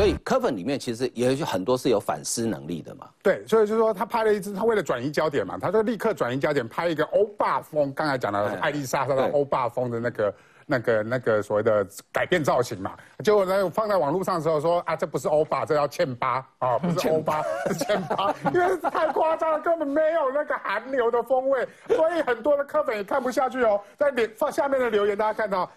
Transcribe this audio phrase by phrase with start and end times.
[0.00, 3.08] 所以柯粉里面其实也有很多是有反思能力的嘛。
[3.22, 7.92] 对，所以就是说他拍了一支，他为了转移焦点嘛，他就立刻转移焦点，拍一个欧巴风。
[7.92, 10.34] 刚才讲的艾丽莎莎的欧巴风的那个。
[10.66, 25.68] 那个那个所谓的改变造型嘛，结果呢放在网络上的时候说啊，这不是欧巴，这叫欠巴啊， 不是欧巴 是欠巴，因为太夸张了，根本没有那个韩流的风味，所以很多的科粉也看不下去哦，在脸放下面的留言，大家看到。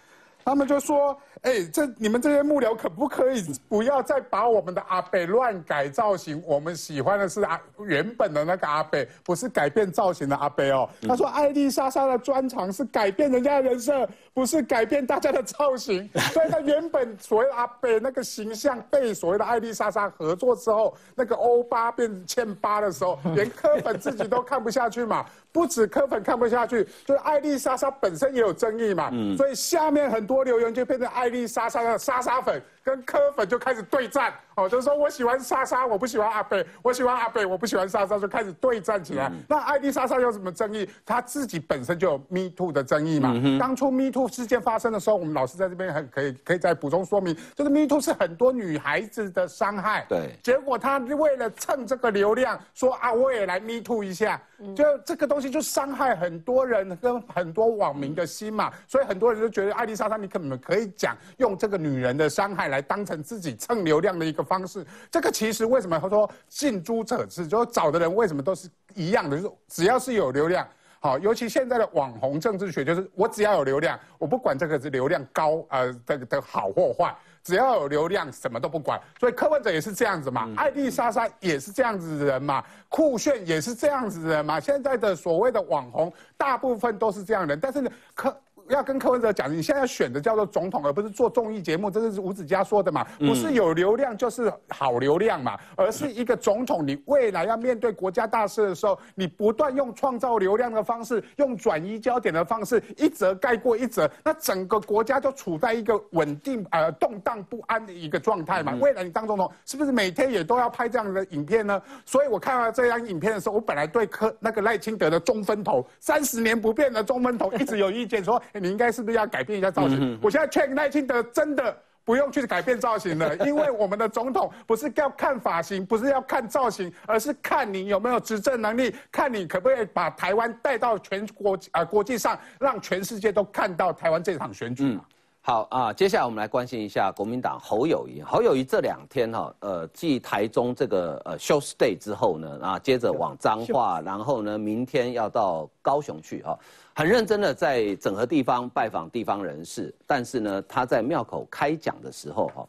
[0.46, 6.42] 他们就说：“哎，这你们这些幕僚可不可以不要再把我们的阿北乱改造型？
[6.48, 16.10] 我们喜欢的是阿原本的那个阿北，不是改变造型的阿北哦。”他说：“艾丽莎莎的专长是改变人家的人设，不是改变大家的造型。
[16.32, 32.64] 所以他原本所谓的阿北那个形象被所谓的艾丽莎莎合作之后，那个欧巴变欠巴的时候， 连柯粉自己都看不下去嘛。”不止柯粉看不下去，就是艾丽莎莎本身也有争议嘛，所以下面很多留言就变成艾丽莎莎的莎莎粉。
[32.84, 39.32] 跟柯粉就开始对战，哦，就是说我喜欢莎莎，我不喜欢阿贝；我喜欢阿贝，我不喜欢莎莎，就开始对战起来。
[39.48, 40.90] 那艾丽莎莎有什么争议？
[41.06, 43.34] 她自己本身就有 Me Too 的争议嘛。
[43.58, 50.06] 当初 Me Too 事件发生的时候，我们老师在这边很可以可以再补充说明，就是 Me Too 是很多女孩子的伤害。
[50.10, 50.38] 对。
[50.44, 54.42] 结果她为了蹭这个流量，说啊我也来 Me Too 一下，
[54.76, 58.70] 就这个东西就伤害很多人跟很多网民的心嘛。
[58.90, 62.73] 所以很多人就觉得艾丽莎莎你可能可以讲用这个女人的伤害。
[62.74, 70.68] 来当成自己蹭流量的一个方式，这个其实为什么他说近朱者赤，就是找的人为什么都是一样的，就是只要是有流量，
[71.00, 79.00] 好，尤其现在的网红政治学，就是我只要有流量，我不管这个是流量高呃的的好或坏，只要有流量，什么都不管。
[79.20, 88.36] 所以柯文哲也是这样子嘛，艾丽莎莎也是这样子的人嘛，酷炫也是这样子的人嘛，现在的所谓的网红大部分都是这样人，但是呢，柯。
[88.70, 93.06] 要跟柯文哲讲，你现在选的叫做总统，而不是做综艺节目，这是吴子嘉说的嘛？
[93.20, 95.58] 不是有流量就是好流量嘛？
[95.76, 108.74] 而是一个总统，你未来要面对国家大事的时候，你不断用创造流量的方式，用转移焦点的方式，一则盖过一则，那整个国家就处在一个稳定呃动荡不安的一个状态嘛？
[108.80, 111.82] 未来你当总统，是不是每天也都要拍这样的影片呢？
[112.06, 118.42] 所以我看到这张影片的时候，我本来对柯那个赖清德的中分头三十年不变的中分头一直有意见，说。
[118.60, 120.20] 你应该是不是要改变一下造型？
[120.22, 121.76] 我现在劝赖清德真的
[122.06, 135.00] 不用去改变造型了，因为我们的总统不是要看发型，不是要看造型，而是看你有没有执政能力，看你可不可以把台湾带到全国啊国际上，让全世界都看到台湾这场选举。
[135.46, 138.22] 好啊，接下来我们来关心一下国民党侯友谊。
[138.22, 146.58] 侯友谊这两天哈，呃，继台中这个呃 show stay 之后呢，啊，接着往彰化，然后呢，明天要到高雄去哈，
[146.96, 149.94] 很认真的在整合地方拜访地方人士。
[150.06, 152.68] 但是呢，他在庙口开讲的时候哈，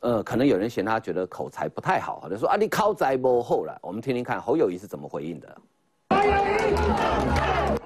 [0.00, 3.78] 呃，可能有人嫌他觉得口才不太好，就说啊，你靠在不后了。
[3.82, 5.56] 我们听听看侯友谊是怎么回应的。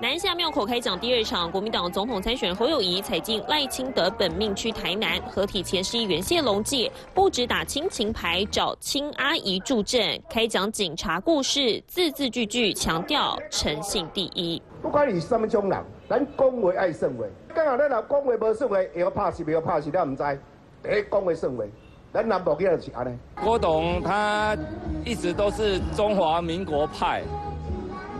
[0.00, 14.60] 南下庙口开讲第二场，国民党总统参选侯友谊踩进赖清德本命区台南，合体前市议员谢龙介不止打亲情牌，找亲阿姨助阵，开讲警察故事，字字句句强调诚信第一。
[14.80, 17.24] 不管你是什么种人，咱讲话爱顺话。
[17.54, 20.22] 刚好咱若讲话无顺话，会晓拍戏，会晓拍戏，咱唔知。
[20.82, 21.64] 第一讲话顺话，
[22.12, 23.16] 咱南部叫就是安尼。
[23.42, 24.56] 郭董他
[25.04, 27.22] 一直都是中华民国派。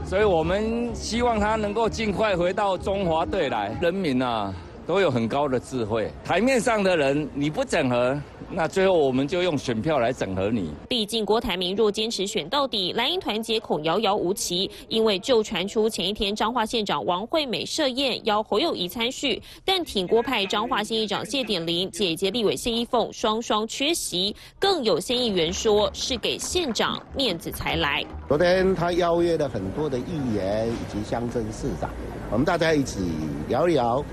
[0.04, 3.76] 所以我们希望他能够尽快回到中华队来。
[3.80, 4.52] 人民啊，
[4.87, 6.10] 都有很高的智慧。
[6.25, 8.19] 台面上的人你不整合，
[8.50, 10.72] 那最后我们就用选票来整合你。
[10.88, 14.70] 毕竟郭台铭若坚持选到底，蓝营团结恐遥遥无期。
[14.88, 24.34] 因为就传出前一天彰化县长王惠美设宴邀侯友谊参叙，但挺郭派彰化县议长谢点玲、姐姐立委谢依凤双双缺席。
[24.59, 28.04] 更有县议员说是给县长面子才来。
[28.28, 31.91] 昨天他邀约了很多的议员以及乡镇市长，
[32.31, 33.00] 我们大家一起
[33.49, 34.05] 聊一聊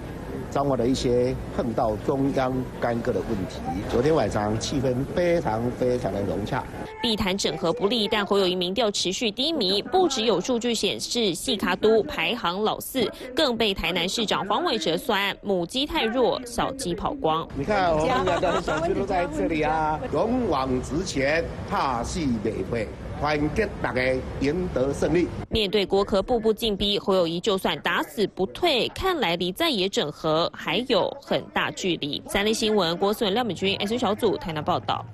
[0.51, 3.59] 掌握了一些碰到中央干戈的问题。
[3.89, 6.63] 昨天晚上气氛非常非常的融洽。
[7.01, 17.47] 避谈整合不利，但侯友谊民调持续低迷，不只有数据显示细卡都排行老四，更被台南市长黄伟哲酸母鸡太弱，小鸡跑光。
[17.55, 22.87] 你看我们两个小鸡都在这里啊，勇往直前，踏戏美会。
[23.19, 24.01] 团结大家，
[24.39, 25.27] 赢得胜利。
[25.49, 32.23] 面对国科步步进逼，侯友谊就算打死不退，看来离在野整合还有很大距离。
[32.29, 35.05] 三立新闻郭思文、廖美君 S 小组台南报道。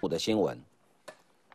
[0.00, 0.58] 我的新闻，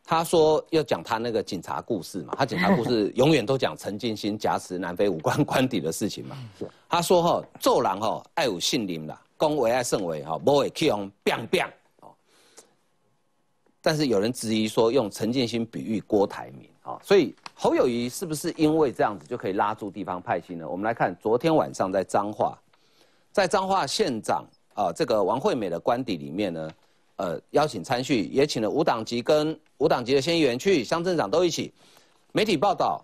[0.05, 6.37] 他说要讲他那个警察故事嘛，他警察故事永远都讲陈进兴夹持南非武官官邸的事情嘛。
[6.87, 11.69] 他说哈，做人哈爱有信念啦，恭维爱甚为哈，不会去用 biang biang。
[13.81, 20.67] 但是有人质疑说用陈建新比喻郭台铭啊，所以侯友谊是不是因为这样子就可以拉住地方派系呢？
[20.67, 22.57] 我们来看昨天晚上在彰化，
[23.31, 26.71] 在彰化县长啊这个王惠美的官邸里面呢，
[27.17, 31.73] 呃邀请参叙，也请了五党籍跟五党籍的县议员去，乡镇长都一起。
[32.31, 33.03] 媒体报道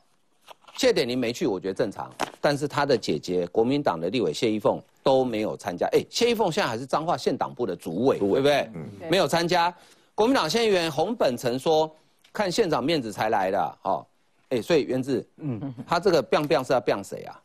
[0.78, 2.12] 谢点玲没去，我觉得正常，
[2.42, 5.88] 但是他的姐姐国民党的立委谢依凤都没有参加。
[5.94, 8.70] 哎，谢依凤现在还是彰化县党部的主委，对不对？
[8.76, 9.74] 嗯，没有参加。
[10.16, 11.94] 国民党县议员洪本成说
[12.32, 14.08] ：“看县长面子才来的，哦，
[14.48, 17.38] 哎，所以袁志，嗯，他这个 biang biang 是要 biang 谁啊？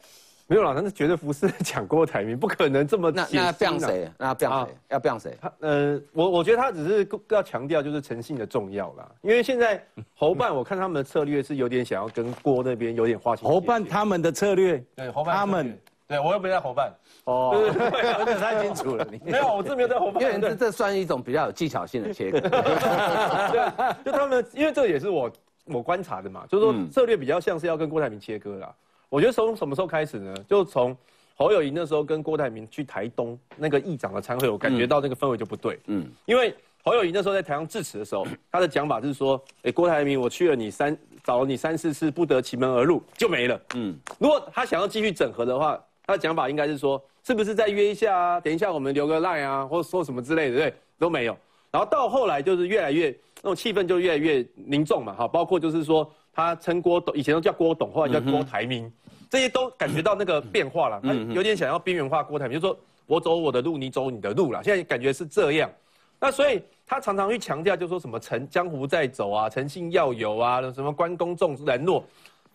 [0.47, 4.11] 没有啦，那是绝对不是讲郭台铭，不可能这么那那 biang 谁？
[4.19, 4.75] 那 biang 谁？
[4.89, 5.37] 要 biang 谁？
[5.41, 9.85] 他呃，我我觉得他只是要强调就是诚信的重要啦，因为现在
[10.15, 13.49] 侯办我看他们的策略是有点想要跟郭那边有点划清。
[13.49, 15.77] 侯办他们的策略，对，侯办他们。
[16.11, 16.93] 对，我又没在伙伴。
[17.23, 19.07] 哦，对对对，有点 太清楚了。
[19.09, 20.21] 你 没有，我这没有在伙伴。
[20.21, 22.41] 因为这这算一种比较有技巧性的切割。
[22.51, 25.31] 对，就他们，因为这也是我
[25.67, 28.75] 我观察的嘛，就是说策略比较像是要跟郭台铭切割啦。
[29.09, 30.35] 我觉得从什么时候开始呢？
[30.49, 30.97] 就从
[31.37, 35.79] 侯友谊那时候跟郭台铭去台东那个议长的参会，我感觉到那个氛围就不对。
[35.87, 36.53] 嗯，因为
[36.83, 43.61] 侯友谊那时候在台上致辞的时候，他的讲法是说：，哎，郭台铭，我去了你三找了你三四次，不得其门而入，就没了。
[43.77, 45.81] 嗯，如果他想要继续整合的话。
[46.11, 48.41] 他的讲法应该是说，是不是再约一下啊？
[48.41, 51.37] 等一下我们留个 line 啊，或者说什么之类的，对，都没有。
[51.71, 58.93] 然后到后来就是越来越那种气氛就越来越凝重嘛，哈，包括就是说他称郭董，以前都叫郭董，后来叫郭台铭，
[59.31, 61.01] 这些都感觉到那个变化了。
[61.01, 62.77] 他有点想要边缘化郭台铭，就说
[63.07, 64.65] 我走我的路，你走你的路了。
[64.65, 65.71] 现在感觉是这样。
[66.19, 72.05] 那所以他常常去强调，就说什么诚江湖在走啊，诚信要有啊，什么关公重人诺。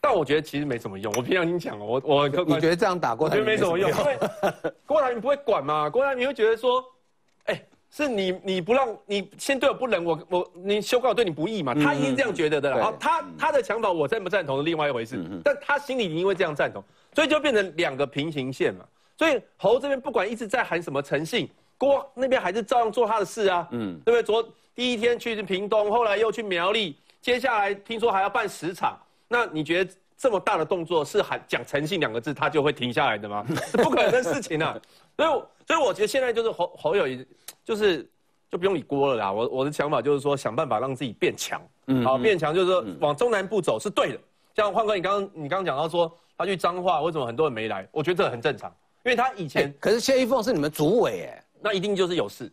[0.06, 1.12] 但我觉得其实没什么用。
[1.18, 3.90] 我平常跟你讲我我你觉得这样打郭台铭没什么用？
[3.90, 4.20] 因为
[4.86, 5.90] 郭台铭不会管嘛。
[5.90, 6.84] 郭台铭会觉得说，
[7.46, 7.60] 哎，
[7.90, 11.74] 是你你不让你先对我不仁，我我你修改我对你不义嘛。
[11.74, 12.80] 他一定这样觉得的。
[12.80, 15.20] 好，他他的想法我赞不赞同是另外一回事。
[15.44, 16.84] 但他心里因为这样赞同，
[17.16, 18.86] 所以就变成两个平行线嘛。
[19.18, 21.50] 所以侯这边不管一直在喊什么诚信，
[21.80, 23.68] 郭那边还是照样做他的事啊。
[23.72, 24.22] 嗯，对不对？
[24.22, 28.96] 昨第一天去屏东，后来又去苗栗，接下来听说还要办十场。
[29.28, 33.46] 那你觉得这么大的动作是喊讲诚信两个字，他就会停下来的吗？
[33.72, 34.80] 是 不可能的事情啊！
[35.18, 35.30] 所以，
[35.68, 37.26] 所以我觉得现在就是侯侯友谊，
[37.64, 38.08] 就是
[38.50, 39.32] 就不用理锅了啦。
[39.32, 44.20] 我我的想法就是说，想办法让自己变强，嗯，好变强，就是说往中南部走是对的。
[44.56, 47.88] 像焕哥，你刚刚你刚刚讲到说他去彰化，为什么很多人没来？
[47.92, 48.74] 我觉得这很正常，
[49.04, 52.52] 因为他以前可是谢依凤是你们主委哎，那一定就是有事。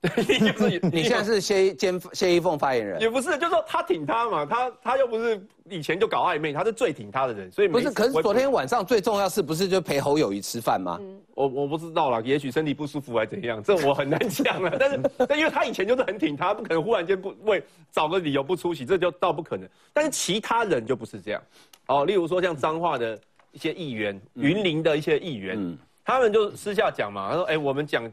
[0.00, 7.90] 就是你现在是谢兼谢依凤发言人，也不是，就是说他挺他嘛，他他又不是以前就搞暧昧，他是最挺他的人，所以不是。
[7.90, 11.00] 可是昨天晚上最重要是不是就陪侯友谊吃饭吗？
[11.34, 14.72] 我我不知道啦，也许身体不舒服还怎样，这我很难讲啊。
[14.78, 17.60] 但是但因为他以前就是很挺他，不可能忽然间不为
[17.90, 19.68] 找个理由不出席，这就倒不可能。
[19.92, 21.42] 但是其他人就不是这样，
[21.88, 23.18] 哦，例如说像彰化的
[23.50, 28.08] 一些议员，云林的一些议员，他们就私下讲嘛，他说，哎，我们讲。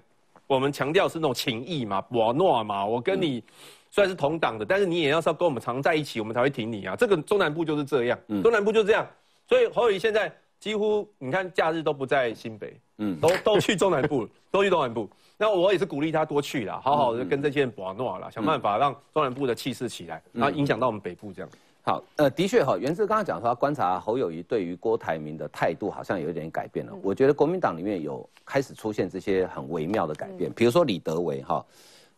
[0.48, 3.44] 我们强调是那种情谊嘛，瓦诺嘛，我跟你
[3.90, 6.96] 虽然是同党的，但是你也要是要跟我们常在一起，我们才会挺你啊。
[6.96, 9.08] 这个中南部就是这样，中南部就这样，
[9.48, 15.10] 所以侯友谊现在几乎你看假日都不在新北，嗯，都都去中南部， 都去中南部。
[15.38, 21.50] 那我也是鼓励他多去啦，好好的跟这些人瓦诺啦，想办法让中南部的气势起来，然后影响到我们北部这样。
[21.88, 26.92] 好，呃，的确哈，袁志刚刚讲说，观察侯友谊对于郭台铭的态度好像有一点改变了。
[27.04, 31.64] 我觉得国民党里面有开始出现这些很微妙的改变，比如说李德维哈，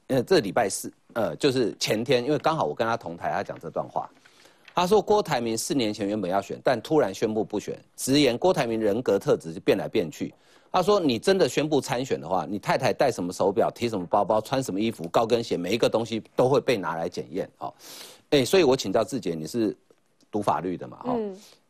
[0.08, 4.10] 呃，这礼拜四，呃，就是前天，因为刚好我跟他同台，他讲这段话，
[4.74, 10.34] 他说郭台铭四年前原本要选，但突然宣布不选，直言郭台铭人格特质就变来变去。
[10.72, 17.74] 他说你真的宣布参选的话，你太太戴什么手表、提什么包包、穿什么衣服、高跟鞋，每一个东西都会被拿来检验，哦。
[18.32, 19.76] 哎，所以我请教志杰，你是
[20.32, 20.98] 读法律的嘛？
[20.98, 21.16] 哈，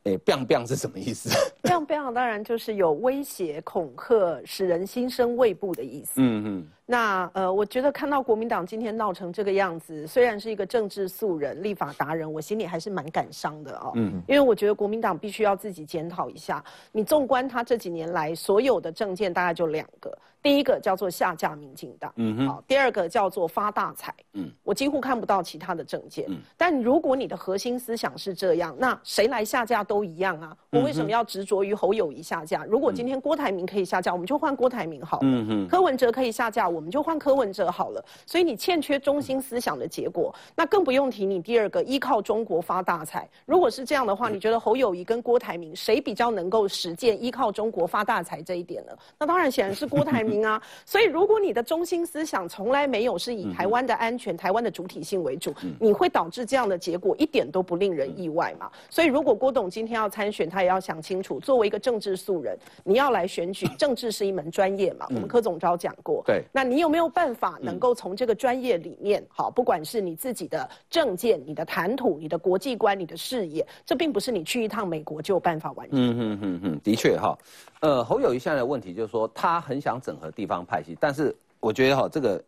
[0.04, 1.30] 哎，biang biang 是什么意思
[1.64, 6.14] ？biang biang 当然就是有威胁、恐吓、使人心生畏怖的意思。
[6.16, 6.68] 嗯嗯。
[6.89, 13.91] 那呃，我觉得看到国民党今天闹成这个样子，虽然是一个政治素人、立法达人，我心里还是蛮感伤的哦。
[13.96, 14.24] 嗯。
[14.25, 16.63] 因为我觉得国民党必须要自己检讨一下。
[16.94, 20.17] 你纵观他这几年来所有的政见，大概就两个。
[20.41, 32.63] 第一个叫做下架民进党，嗯哼，好，第二个叫做发大财，嗯，我几乎看不到其他的政见，嗯，但如果你的核心思想是这样，那谁来下架都一样啊，我为什么要执着于侯友谊下架？
[32.63, 38.06] 如果今天郭台铭可以下架，我们就换郭台铭好，嗯哼，柯文哲可以下架，我我们就换柯文哲好了。
[38.26, 43.28] 所以你欠缺中心思想的结果，那更不用提你第二个依靠中国发大财。
[43.46, 48.94] 如果是这样的话，你觉得侯友谊跟郭台铭谁比较能够实践依靠中国发大财这一点呢？
[49.20, 50.62] 那当然显然是郭台铭啊。
[50.86, 58.72] 所以如果你的中心思想从来没有是以台湾的安全、台湾的主体性为主，你会导致这样的结果一点都不令人意外嘛？
[58.90, 65.06] 所以如果郭董今天要参选，他也要想清楚，作为一个政治素人，你要来选举， 政治是一门专业嘛？
[65.10, 76.00] 我们柯总招讲过，对，那你有没有办法能够从这个专业里面，好，不管是你自己的政见、你的谈吐、你的国际观、你的视野，这并不是你去一趟美国就有办法完成。
[76.00, 77.38] 嗯嗯嗯嗯，的确哈，
[77.80, 82.44] 呃，侯友谊现在的问题就是说，他很想整合地方派系，但是我觉得哈，这个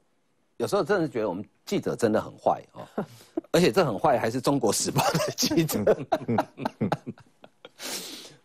[0.58, 2.86] 有时候真的是觉得我们记者真的很坏哦，
[3.52, 5.84] 而且这很坏还是中国时报的记者。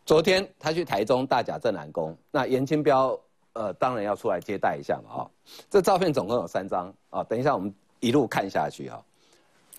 [0.06, 3.18] 昨天他去台中大甲镇南宫，那严清标
[3.54, 5.30] 呃当然要出来接待一下嘛啊，
[5.68, 9.02] 这照片总共有三张啊，等一下我们一路看下去哈。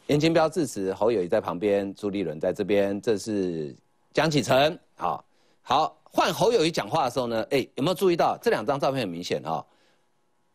[0.08, 3.76] 严金彪致辞，侯友谊在旁边，朱立伦在这边，这是
[4.14, 5.24] 江启臣啊。
[5.64, 9.66] 好，换侯友谊讲话的时候呢，哎，有没有注意到这两张照片很明显啊？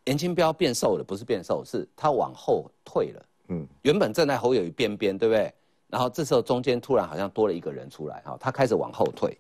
[0.05, 3.27] 严金彪变瘦了，不是变瘦，是他往后退了。
[3.49, 5.53] 嗯，原本站在侯友谊边边，对不对？
[5.89, 9.37] 然后这时候中间突然好像多了一个人出来哈，他开始往后退。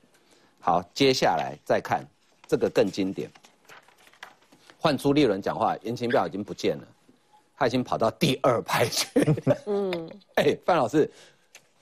[0.58, 2.04] 好，接下来再看
[2.48, 3.30] 这个更经典。
[4.80, 6.84] 换朱立伦讲话，严清标已经不见了，
[7.54, 9.06] 他已经跑到第二排去。
[9.66, 11.08] 嗯， 哎，范老师，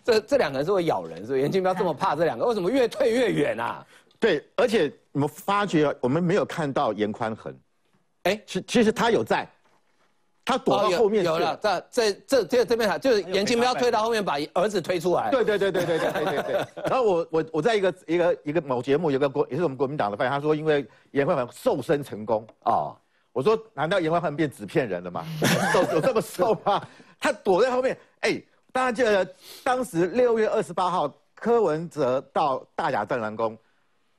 [0.02, 1.40] 这这两个人是会咬人，是不是？
[1.40, 3.86] 严清标这么怕这两个，为什么越退越远啊？
[4.18, 7.56] 对，而且你们发觉我们没有看到严宽恒，
[8.24, 9.48] 哎，其其实他有在。
[10.48, 15.30] 他躲到后面有了，这这这这这边还，就是严清标推到后面，把儿子推出来。
[15.30, 16.66] 对对对对对对对对对。
[16.88, 22.96] 然后我我我在一个一个一个某节目，有个国也是我们国民党的发言，他说因为严宽恒瘦身成功啊，
[23.34, 25.22] 我说难道严宽恒变纸片人了吗？
[25.70, 26.82] 瘦有这么瘦吗？
[27.20, 33.54] 他躲在后面，哎，大家记得当时六月二十八号，柯文哲到大甲镇南宫，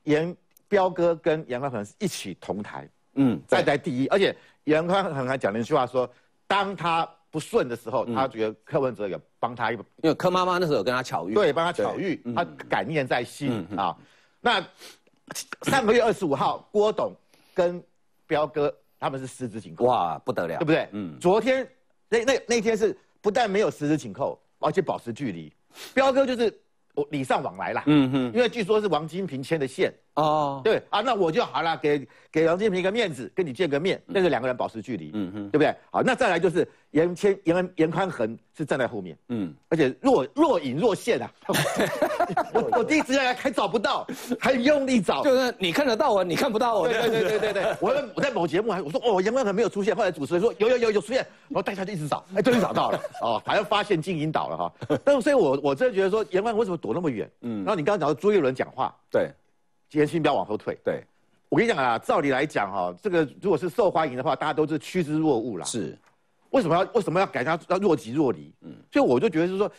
[0.04, 4.36] 严彪哥跟严宽恒一起同台，嗯，站在第一，而且。
[4.66, 6.10] 严宽很还讲了一句话，说
[6.48, 13.96] 当他不顺的时候，他觉得柯文哲有帮他一把，因为柯妈妈那时候有跟他巧遇，对，帮他巧遇，他感念在心啊。
[14.42, 14.66] 那
[15.64, 17.14] 上个月二十五号，郭董
[17.54, 17.82] 跟
[18.26, 20.88] 彪哥他们是十指紧扣，哇，不得了，对不对？
[20.92, 21.18] 嗯。
[21.20, 21.68] 昨天
[22.10, 25.52] 那那那天是不但没有十指紧扣，而且保持距离。
[25.94, 26.60] 彪哥就是
[26.96, 29.94] 我礼尚往来啦，嗯哼，因为据说是王金平牵的线。
[30.20, 35.74] 哦，对啊，那我就好了，给给王金平一个面子，跟你见个面，但是两个人保持距离，嗯哼，对不对？
[35.92, 41.32] 好，那再来就是严谦、严严宽恒是站在后面，嗯，而且若若隐若现啊，
[42.54, 44.06] 我 我第一时间还找不到，
[44.40, 54.74] 还用力找，就是你看得到我，你看不到我，对对对对对，我 我在某节目还我说哦严宽恒没有出现，后来主持人说有有有有出现，然后大家就一直找，哎终于找到了，哦好像发现金银岛了哈，
[55.04, 57.30] 但是所以我我真的觉得说严宽为什么躲那么远？
[57.42, 59.32] 嗯，然后你刚刚讲到朱一伦讲话，对。
[59.92, 60.78] 严清标往后退。
[60.84, 61.04] 对，
[61.50, 65.66] 我跟你讲啊，照理来讲哈，这个如果是受欢迎的话，大家都是趋之若鹜啦。
[65.66, 65.98] 是，
[66.52, 68.54] 为什么要为什么要改他要若即若离？
[68.62, 69.72] 嗯，所以我就觉得是说，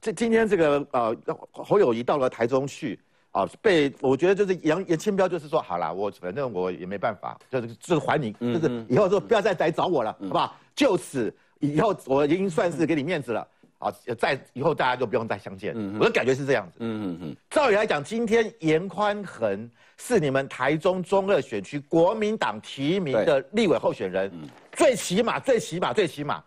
[0.00, 1.16] 这今天这个呃
[1.52, 2.98] 侯友谊到了台中去
[3.30, 10.56] 啊，被我觉得就是杨严清标就是说，好了，我反正我也没办法，就是就是还你，就是以后说不要再来找我了，好不好？
[10.74, 13.46] 就此以后我已经算是给你面子了。
[13.82, 15.74] 啊，再以后大家就不用再相见。
[15.98, 16.76] 我的感觉是这样子。
[16.78, 17.36] 嗯嗯嗯。
[17.50, 24.30] 照理来讲，今天严宽恒是你们台中中二选区国民党提名的立委候选人，
[24.72, 26.42] 最起码、最起码、最起码，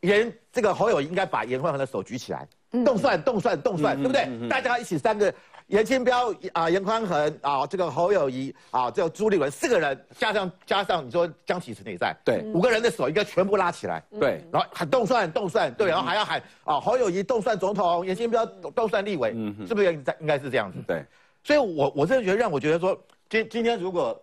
[0.00, 2.46] 严这个侯友应该把严宽恒的手举起来，
[2.84, 4.48] 动算、动算、动算，对不对？
[4.48, 5.32] 大家一起三个。
[5.68, 20.78] 严清标啊，严宽恒啊，这个侯友谊啊，这个朱立伦四个人，加上加上你说江启臣也在，对，五个人的手应该全部拉起来，对，然后喊动算动算，对，然后还要喊啊侯友谊动算总统，严清标动算立委，嗯，是不是应该应该是这样子？
[20.86, 21.02] 对，
[21.42, 22.98] 所以我我真的觉得让我觉得说，
[23.30, 24.20] 今今天如果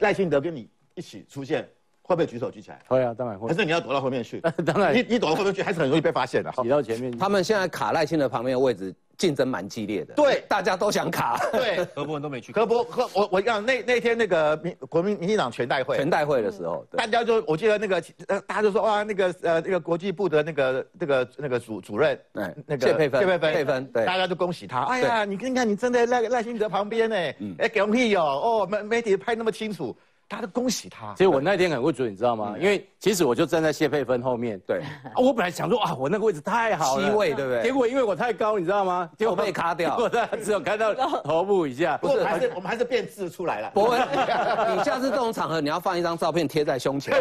[0.00, 1.66] 赖清德跟你一起出现，
[2.02, 2.78] 会不会举手举起来？
[2.86, 3.48] 会啊，当然会。
[3.48, 4.38] 可是你要躲到后面去？
[4.66, 6.52] 当然，你你躲到后面去，还是很容易被发现的。
[6.62, 8.94] 挤到前面，他们现在卡赖清德旁边的位置。
[9.16, 27.16] 竞争蛮激烈的，对，大家都想卡，对， 何伯文都没去，何伯何我我讲那那天那个民国民民进党全代会，全代会的时候，大家就我记得那个呃大家就说哇那个呃那个国际部的那个那个那个主主任，对，那个谢佩芬，谢佩芬，佩芬，对，大家都恭喜他，哎呀，你看看你站在赖赖清德旁边呢，
[27.58, 29.96] 哎，给我屁哦，哦媒媒体拍那么清楚，
[30.28, 31.14] 大家都恭喜他。
[31.16, 32.56] 其实我那天很会准，你知道吗？
[32.58, 34.58] 因为其实我就站在谢佩芬后面。
[34.66, 34.82] 对，
[35.16, 37.62] 我本来想说啊，我那个位置太好了，七位对不对？
[37.62, 39.08] 结果因为我太高，你知道吗？
[39.16, 40.08] 结果被卡掉，我
[40.42, 40.92] 只有看到
[41.22, 41.96] 头部以下。
[41.98, 43.70] 不是，还是我们还是变字出来了。
[43.70, 44.00] 博文，
[44.76, 47.14] 你下次这种场合，你要放一张照片贴在胸前，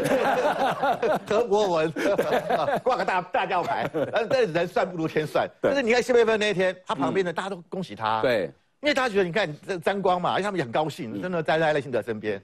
[1.27, 1.93] 德国文，
[2.83, 3.87] 挂个大大吊牌。
[4.29, 5.47] 但是人算不如天算。
[5.61, 8.19] 但是你看谢佩芬那一天，他旁边的大家都恭喜他。
[8.21, 12.41] 对，因为大家觉得你看这沾光嘛，而且他们也很高兴，真的待在赖清德身边。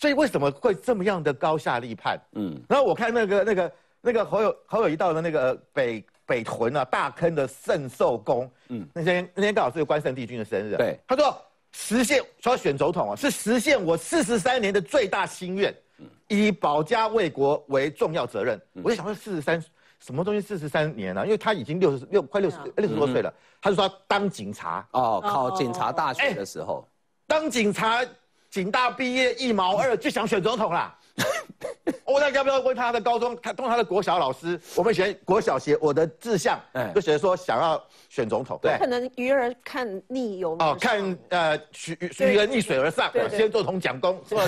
[0.00, 2.18] 所以为什么会这么样的高下立判？
[2.32, 11.36] 嗯，然后我看那个那个那个侯友侯友谊到的那个北北屯啊大坑的圣寿宫，嗯，那天那天刚好是关圣帝君的生日，对，他说
[11.72, 16.06] 实现说要选总统啊，是实现我四十三年的最大心愿，嗯。
[16.28, 18.58] 以保家卫国为重要责任。
[18.82, 19.62] 我就想说四十三
[19.98, 23.30] 什么东西四十三年了，因为他已经六十六快六十六十多岁了，
[23.60, 24.88] 他就说当警察。
[24.92, 26.88] 哦，考警察大学的时候。
[27.26, 28.02] 当警察。
[28.50, 30.96] 警大毕业一毛二就想选总统啦？
[32.04, 34.58] 我那要不要问他的高中，他问他的国小老师？
[34.74, 36.58] 我们以前国小写我的志向，
[36.94, 38.58] 就写说想要选总统。
[38.60, 44.42] 对，可能鱼儿看逆游哦，看呃，徐徐儿逆水而上，先做同讲功是吧？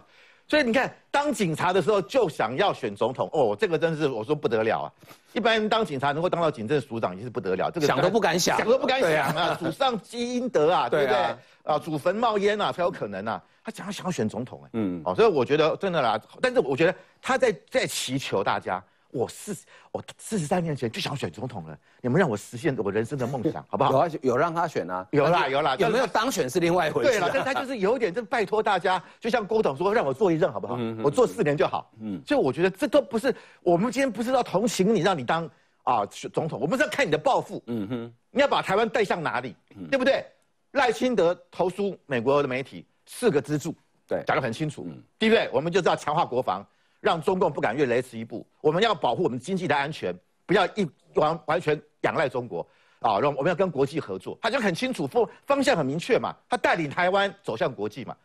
[0.46, 4.86] 所以你看，当警察的时候就想要选总统哦，这个真是我说不得了啊！
[5.32, 9.56] 一般当警察能够当到警政署长也是不得了，这个想都不敢想，想都不敢想啊！
[9.58, 11.36] 祖上积阴德啊，对不对？
[11.64, 13.42] 啊，祖坟冒烟啊，才有可能啊！
[13.64, 18.82] 他讲他想要选总统哎，嗯，哦，所以我觉得真的啦，但是我觉得他在在祈求大家。
[19.10, 19.56] 我四
[19.92, 23.92] 我四十三年前就想选总统了，你们让我实现我人生的梦想，好不好？
[23.92, 27.10] 有啊，有让他选啊，有啦有啦，有没有当选是另外一回事。
[27.10, 30.76] 对了，但他就是有点，就拜托大家，就像郭董说，让我做一任好不好？
[31.00, 31.88] 我做四年就好。
[32.00, 35.48] 嗯，所以我觉得这都不是我们今天不是要同情你，让你当
[35.84, 37.62] 啊总统，我们是要看你的抱负。
[37.68, 39.54] 嗯哼，你要把台湾带向哪里？
[39.92, 40.26] 对不对？
[40.74, 43.74] 赖清德投书美国的媒体四个支柱，
[44.06, 45.50] 对，讲得很清楚，嗯对不对？
[45.52, 46.64] 我们就知道强化国防。
[47.00, 48.46] 让中共不敢越雷池一步。
[48.62, 52.66] 我们要保护我们经济的安全，不要一完完全仰赖中国
[53.00, 53.20] 啊！
[53.20, 54.38] 让我们要跟国际合作。
[54.40, 56.34] 他讲很清楚，方方向很明确嘛。
[56.48, 58.16] 他带领台湾走向国际嘛，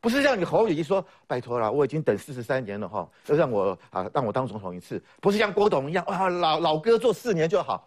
[0.00, 4.98] 不是让你侯友谊说拜托了，我已经等四十三年了哈，就让我啊让我当总统一次。
[5.20, 7.86] 不是像郭董一样啊，老老哥做四年就好，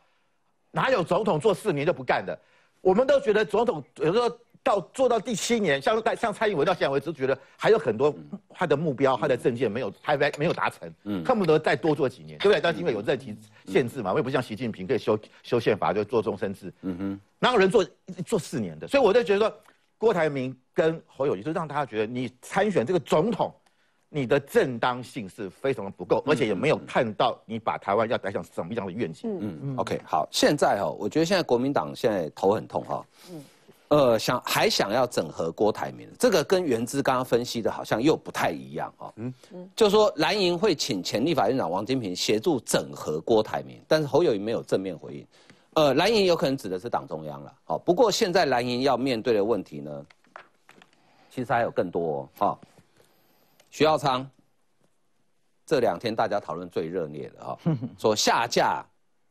[0.70, 2.40] 哪有总统做四年就不干的？
[2.86, 4.30] 我们都觉得总统有时候。
[4.66, 8.12] 到做到第七年，像像蔡英文到现在为止，觉得还有很多
[8.50, 12.60] 他的目标、他的政见没有还没没有达成，嗯，恨不得再多做几年，对不对？
[12.60, 17.86] 但是因为有任期限制嘛，我也不像习近平可以修修宪法就做终身制，嗯哼，哪有人做
[18.26, 18.88] 做四年的？
[18.88, 19.56] 所以我就觉得说，
[20.00, 23.54] 郭台铭跟侯友谊就让大家觉得你参选这个总统，
[24.16, 29.30] 你的正当性是非常的不够，而且也没有看到你把台湾要带向什么样的愿景。
[29.42, 33.06] 嗯嗯，OK，好，现在哈，我觉得现在国民党现在头很痛哈。
[33.30, 33.44] 嗯。
[33.90, 39.14] 呃，想还想要整合郭台铭，这个跟原之刚刚分析的好像又不太一样哦。
[39.18, 45.28] 嗯嗯，就说蓝营会请前立法院长王金平协助整合郭台铭，但是侯友谊没有正面回应。
[45.74, 47.54] 呃，蓝营有可能指的是党中央了。
[47.66, 50.06] 好，不过现在蓝营要面对的问题呢，
[51.30, 52.58] 其实还有更多哦。
[53.76, 54.26] 徐耀昌
[55.66, 57.60] 这两天大家讨论最热烈的哈，
[58.00, 58.82] 说下架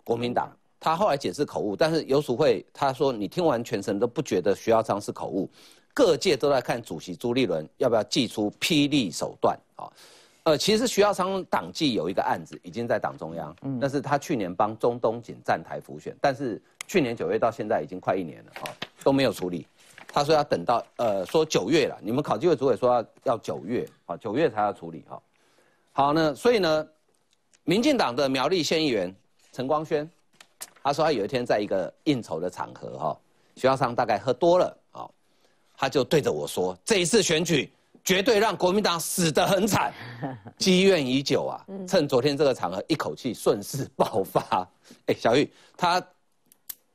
[0.04, 0.54] 国民党。
[0.78, 5.48] 他后来解释口误，但是游淑慧他说你听完全程都不觉得徐耀昌是口误，
[5.94, 9.88] 各界都在看主席朱立伦要不要祭出霹雳手段啊？
[10.42, 18.70] 呃，其实徐耀昌党纪有一个案子已经在党中央，嗯，但是他去年帮中东锦站台复选，但是去年九月到现在已经快一年了哈，
[19.02, 19.66] 都没有处理。
[20.14, 25.20] 他说要等到呃说九月了，你们考纪委主委说要要九月啊，九月才要处理哈。
[25.90, 26.86] 好呢，所以呢，
[27.64, 29.12] 民进党的苗栗县议员
[29.50, 30.08] 陈光轩。
[30.84, 33.18] 他说他有一天在一个应酬的场合，哈，
[33.56, 35.10] 徐校长大概喝多了，啊，
[35.76, 37.72] 他就对着我说：“这一次选举
[38.04, 39.92] 绝对让国民党死得很惨，
[40.56, 44.64] 积怨已久啊！”趁昨天这个场合，一口气顺势爆发。
[45.06, 46.00] 哎，小玉，他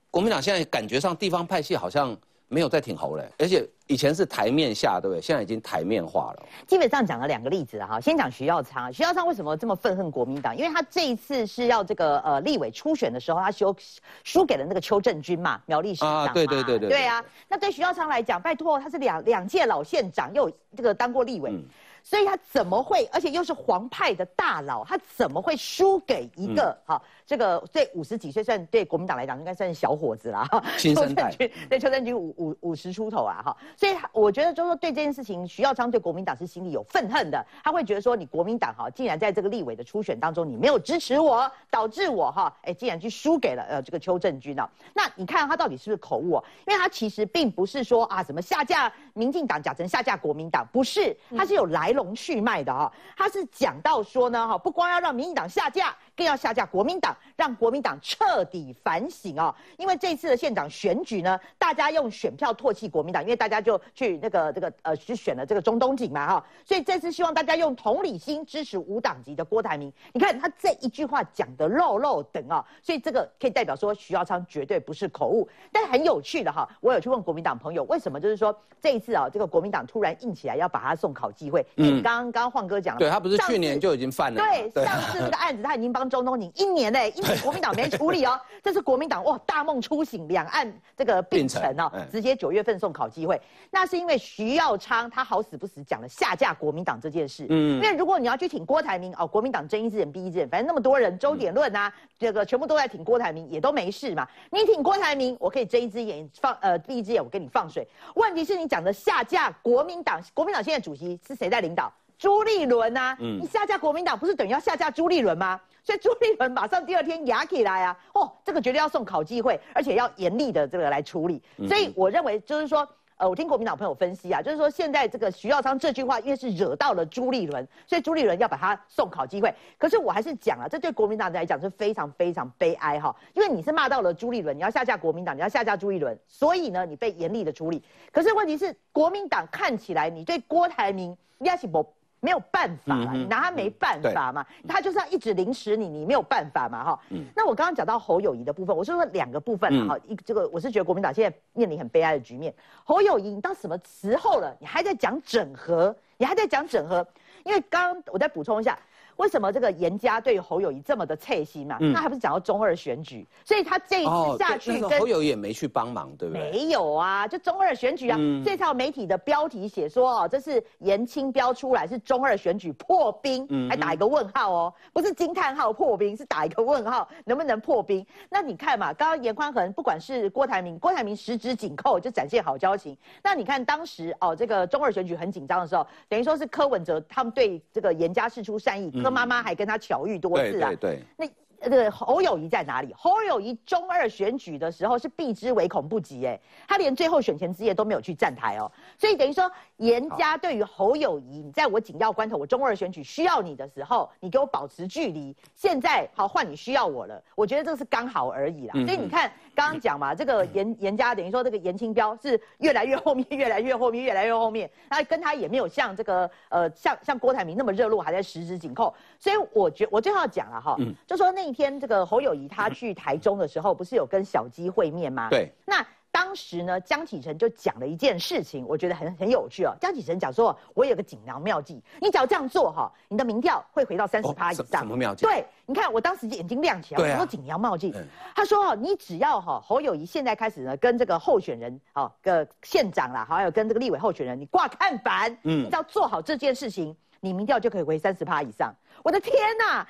[0.10, 2.18] 国民党现在感觉上地方派系好像。
[2.50, 5.22] 没有再挺侯嘞，而且以前是台面下，对不对？
[5.22, 6.46] 现在已经台面化了。
[6.68, 8.92] 基本上讲了两个例子哈，先讲徐耀昌。
[8.92, 10.58] 徐耀昌为什么这么愤恨国民党？
[10.58, 13.76] 因为他这一次是要这个呃立委初选的时候，他输
[14.24, 16.90] 输给了那个邱正军嘛，苗栗市长啊，对对对对。
[16.90, 21.54] 对啊，那对徐耀昌来讲，拜托他是两两届老县长，又这个当过立委。
[22.02, 27.00] 所以他怎么会，而且又是黄派的大佬，他怎么会输给一个哈？
[27.30, 30.64] 这个对五十几岁，算对国民党来讲应该算是小伙子了哈。
[30.80, 44.68] 邱正军对邱正军五五五十出头啊哈，所以我觉得就是说对这件事情，徐耀昌对国民党是心里有愤恨的，他会觉得说你国民党哈，竟然在这个立委的初选当中你没有支持我，导致我哈，哎，竟然去输给了呃这个邱正军啊。
[44.96, 46.44] 那你看他到底是不是口误？
[46.66, 52.92] 因为他其实并不是说啊什么下架民进党，假成下架国民党，不是，他是有来龙去脉的啊。
[53.16, 55.96] 他是讲到说呢哈，不光要让民进党下架。
[56.20, 59.56] 更要下架国民党，让国民党彻底反省啊！
[59.78, 69.90] 因为这次的县长选举呢，大家用选票唾弃国民党，因为大家就去那个这个呃去选了这个中东锦嘛哈，所以这次希望大家用同理心支持无党籍的郭台铭。
[70.12, 75.48] 你看他这一句话讲的漏漏等啊，所以这个可以代表说徐耀昌绝对不是口误。
[75.72, 81.66] 但很有趣的哈，我有去问国民党朋友，为什么就是说这一次啊，这个国民党突然硬起来要把他送考机会？
[81.78, 86.09] 嗯，刚刚刚晃哥讲了，对他不是去年就已经犯了，对，上次这个案子他已经帮。
[86.10, 111.92] 中东你一年嘞，因为国民党没处理哦， 这是国民党哇大梦初醒，两岸这个并存哦，直接九月份送考机会，那是因为徐耀昌他好死不死讲了下架国民党这件事，嗯，因为如果你要去挺郭台铭哦，国民党睁一只眼闭一只眼，反正那么多人周点论啊，这个全部都在挺郭台铭，也都没事嘛，你挺郭台铭，我可以睁一只眼放呃闭一只眼，我给你放水，问题是你讲的下架国民党，国民党现在主席是谁在领导？
[112.20, 115.60] 朱立伦呐，你下架国民党不是等于要下架朱立伦吗？
[115.86, 121.42] 所以朱立伦马上第二天牙起来啊，哦，这个绝对要送考机会，而且要严厉的这个来处理。
[121.66, 129.56] 所以我认为就是说，呃，我听国民党朋友分析啊，就是说现在这个徐耀昌这句话，因为是惹到了朱立伦，所以朱立伦要把他送考机会。
[129.78, 137.82] 可是我还是讲啊，这对国民党来讲是非常非常悲哀哈，因为你是骂到了朱立伦，你要下架国民党，你要下架朱立伦，所以呢，你被严厉的处理。
[138.12, 141.82] 可是问题是，国民党看起来你对郭台铭也是不。
[142.22, 144.46] 没有办法了，你拿他没办法嘛？
[144.68, 146.84] 他就是要一直凌迟你，你没有办法嘛？
[146.84, 147.00] 哈。
[147.36, 149.98] 那我刚刚讲到侯友谊的部分，我是说两个部分哈。
[150.08, 152.54] 一这个我是觉得国民党现在面临很悲哀的局面。
[152.84, 154.56] 侯友谊，你到什么时候了？
[154.60, 155.96] 你还在讲整合？
[156.18, 157.06] 你还在讲整合？
[157.46, 158.78] 因为刚刚我再补充一下。
[159.20, 161.78] 为什么这个严家对侯友谊这么的侧心嘛？
[161.80, 166.52] 那还不是讲到中二选举，所以他这一次下去跟侯友谊也没去帮忙，对不对？
[166.52, 168.18] 没有啊，就中二选举啊。
[168.46, 178.06] 这套媒体的标题写说哦，这是严清标出来是中二选举破冰，还打一个问号哦，不是惊叹号破冰，是打一个问号， 能不能破冰？
[178.30, 182.98] 那你看嘛，刚刚严宽恒不管是郭台铭，郭台铭十指紧扣就展现好交情。
[183.22, 188.90] 那你看当时哦，这个中二选举很紧张的时候，等于说是柯文哲他们对这个严家示出善意。
[189.10, 191.28] 妈妈还跟他巧遇多次啊，对，那。
[191.62, 192.96] 这个侯友谊在哪里？
[192.98, 205.36] 侯友谊中二选举的时候是避之唯恐不及，哎，他连最后选前之夜都没有去站台哦，所以等于说严家对于侯友谊，你在我紧要关头，我中二选举需要你的时候，你给我保持距离。
[205.54, 208.74] 现在好换你需要我了，我觉得这是刚好而已啦。
[208.86, 218.92] 所以你看刚刚讲嘛，这个严严家等于说这个严清标是越来越后面，越来越后面，越来越后面，那跟他也没有像这个呃像像郭台铭那么热络，还在十指紧扣。
[219.20, 221.60] 所以我觉我最后要讲了哈，就说那一。
[221.60, 225.28] 天这个侯友谊他去台中的时候，不是有跟小鸡会面吗？
[225.30, 225.52] 对。
[225.66, 229.76] 那当时呢，江启臣就讲了一件事情，我觉得很很有趣哦。
[229.80, 234.82] 江启臣讲说，我有个锦囊妙计，你只要这样做哈，你的民调会回到三十趴以上。
[234.82, 235.26] 什么妙计？
[235.26, 237.94] 对，你看我当时眼睛亮起来，我说锦囊妙计。
[238.36, 248.74] 他说哦，你只要哈侯友谊现在开始呢，跟这个候选人哦个县长啦，还有跟这个立委候选人，你挂看板，嗯，你只要做好这件事情，你民调就可以回三十趴以上。
[249.04, 249.88] 我的天呐！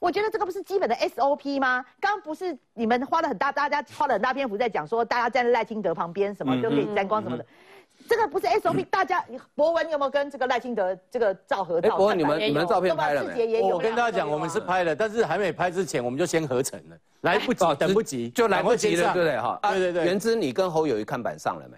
[0.00, 1.84] 我觉得这个不是基本的 SOP 吗？
[2.00, 7.44] 刚刚不是你们花了很大，大家花了很大篇幅在讲说，大家站在赖清德旁边，什么都可以沾光什么的。
[8.08, 9.22] 这个不是 SOP，大家
[9.54, 11.98] 博文你有没有跟这个赖清德这个照合照？
[11.98, 13.60] 博文你们你们照片拍了没？
[13.60, 19.38] 我跟大家讲，我们是拍了，但是还没拍之前，我们就先合成了，来不及，等不及，就来不及了，对不对？
[19.38, 20.04] 哈，对对对。
[20.06, 21.76] 原之，你跟侯友谊看板上了没？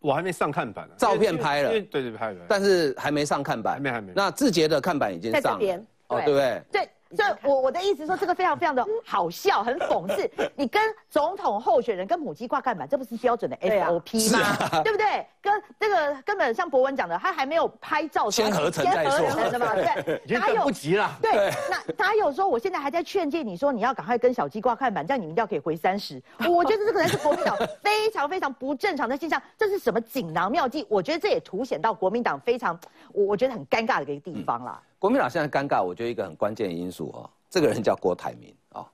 [0.00, 4.12] 我还没上看板，照片拍了，对对拍了，但是还没上看板，还没还没。
[4.14, 6.62] 那志杰的看板已经上了，哦，对不对？
[6.70, 6.88] 对。
[7.16, 10.30] 所以，我我的意思说，这个非常非常的好笑，很讽刺。
[10.54, 14.82] 你跟总统候选人跟母鸡挂干板，这不是标准的 SOP 吗？
[14.82, 15.26] 对不对？
[15.40, 19.74] 跟这个根本像博文讲的，他还没有拍照，先合成再说，的嘛？
[19.74, 21.10] 对， 哪有不急了？
[21.22, 26.20] 对，那哪有说我现在还在劝诫你说你要赶快跟小鸡挂看板，这样你们一定要可以回三十？
[26.48, 29.40] 我觉得这可能是国民党非常非常不正常的现象。
[29.56, 30.84] 这是什么锦囊妙计？
[30.88, 32.78] 我觉得这也凸显到国民党非常，
[33.12, 34.80] 我我觉得很尴尬的一个地方啦。
[34.98, 38.86] 国民党现在尴尬，我觉得一个很关键的因素哦，这个人叫郭台铭哦，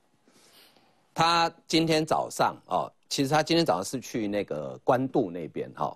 [1.13, 5.95] 他今天早上哦，其实他今天早上是去那个官渡那边哈，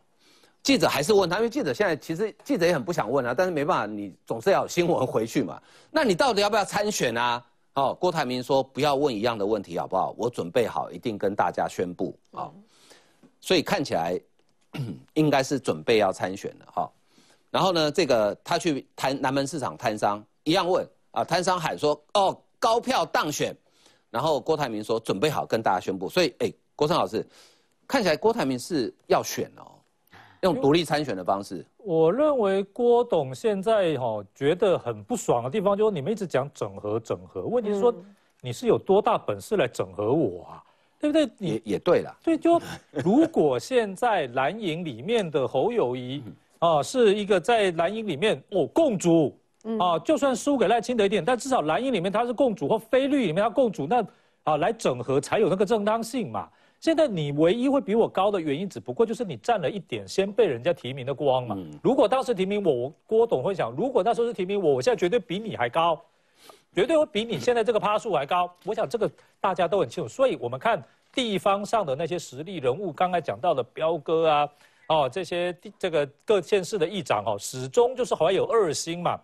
[0.64, 5.62] 记者还是问他，因为记者现在其实记者也很不想问啊，但是没办法，你总是要有新闻回去嘛。
[5.92, 7.46] 那你到底要不要参选啊？
[7.74, 10.16] 哦，郭台铭说不要问一样的问题好不好？
[10.18, 12.52] 我准备好，一定跟大家宣布啊。
[13.40, 14.20] 所以看起来
[15.14, 16.92] 应该是准备要参选了哈。
[17.58, 23.52] 然后呢，这个他去摊南门市场摊商一样问啊，摊商喊说哦高票当选，
[24.12, 26.08] 然后郭台铭说准备好跟大家宣布。
[26.08, 27.26] 所以哎，郭胜老师，
[27.88, 29.74] 看起来郭台铭是要选哦，
[30.42, 31.66] 用独立参选的方式。
[31.78, 37.92] 我认为郭董现在哈觉得很不爽的地方，就是你们一直讲整合整合，问题是说
[38.40, 40.64] 你是有多大本事来整合我啊？
[41.00, 41.28] 对不对？
[41.40, 42.16] 也也对了。
[42.24, 46.22] 对，就如果现在蓝营里面的侯友谊
[46.60, 49.38] 啊，是一个在蓝营里面哦共主
[49.80, 54.06] 啊，就算输给赖清德一点，但至少蓝营里面他是共主，或非绿里面他共主，那
[54.44, 56.50] 啊来整合才有那个正当性嘛。
[56.80, 61.58] 现在你唯一会比我高的原因，只不过就是你占了一点先被人家提名的光嘛。
[61.82, 66.00] 如果当时提名我，我郭董会想，如果那时候是提名我，我现在绝对比你还高，
[66.76, 68.48] 绝对会比你现在这个趴数还高。
[68.64, 69.10] 我想这个
[69.42, 70.08] 大家都很清楚。
[70.08, 70.82] 所以我们看
[71.14, 74.50] 地方上的那些实力人物，刚才讲到的彪哥啊，
[74.88, 79.20] 哦这些这个各县市的议长哦，始终就是怀有二心嘛。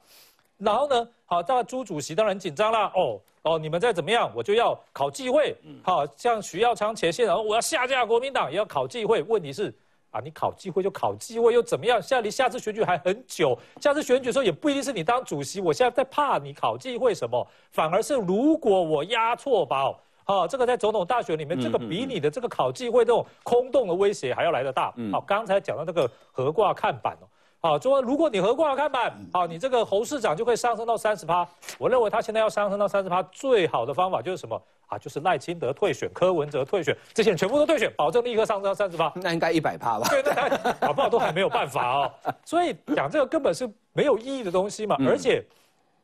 [0.58, 3.20] 然后呢，好，那朱主席当然紧张了哦。
[3.42, 5.54] 哦，你们再怎么样，我就要考纪会。
[5.84, 9.22] 好像徐耀昌前线，然后我要下架国民党，也要考纪会。
[9.24, 9.74] 问题是，
[10.12, 12.02] 啊，你考纪会就考纪会又怎么样？
[12.02, 15.60] 现在离下次选举还很久，下次选举的时候也不一定是你当主席。
[15.60, 17.46] 我现在在怕你考纪会什么？
[17.72, 24.94] 反而是如果我押错宝，好，这个在总统大选里面，这个比你的这个考纪会这种空洞的威胁还要来得大。
[25.12, 27.26] 好，刚才讲到那个合挂看板哦。
[27.60, 31.48] 好，说如果你合挂了看板，好，你这个侯市长就会上升到三十趴。
[31.78, 34.98] 我认为他现在要上升到三十趴，最好的方法就是什么啊？
[34.98, 39.10] 就是赖清德退选，柯文哲退选，这些人全部都退选，保证立刻上升到三十趴。
[39.16, 40.08] 那应该一百趴吧？
[40.10, 42.12] 对，那搞不好都还没有办法哦。
[42.44, 44.98] 所以讲这个根本是没有意义的东西嘛。
[45.08, 45.42] 而且，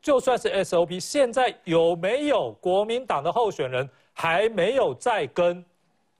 [0.00, 3.86] 就算是 SOP，现在有没有国民党的候选人
[4.20, 5.64] 还没有在跟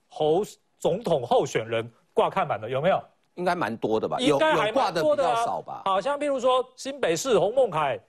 [0.09, 0.43] 侯
[0.79, 2.67] 总统候选人挂看板的？
[2.67, 2.99] 有没有？
[3.35, 4.17] 应该蛮多的吧？
[4.19, 5.83] 应该还挂的比较少吧？
[5.85, 7.99] 好像譬如说新北市洪孟凯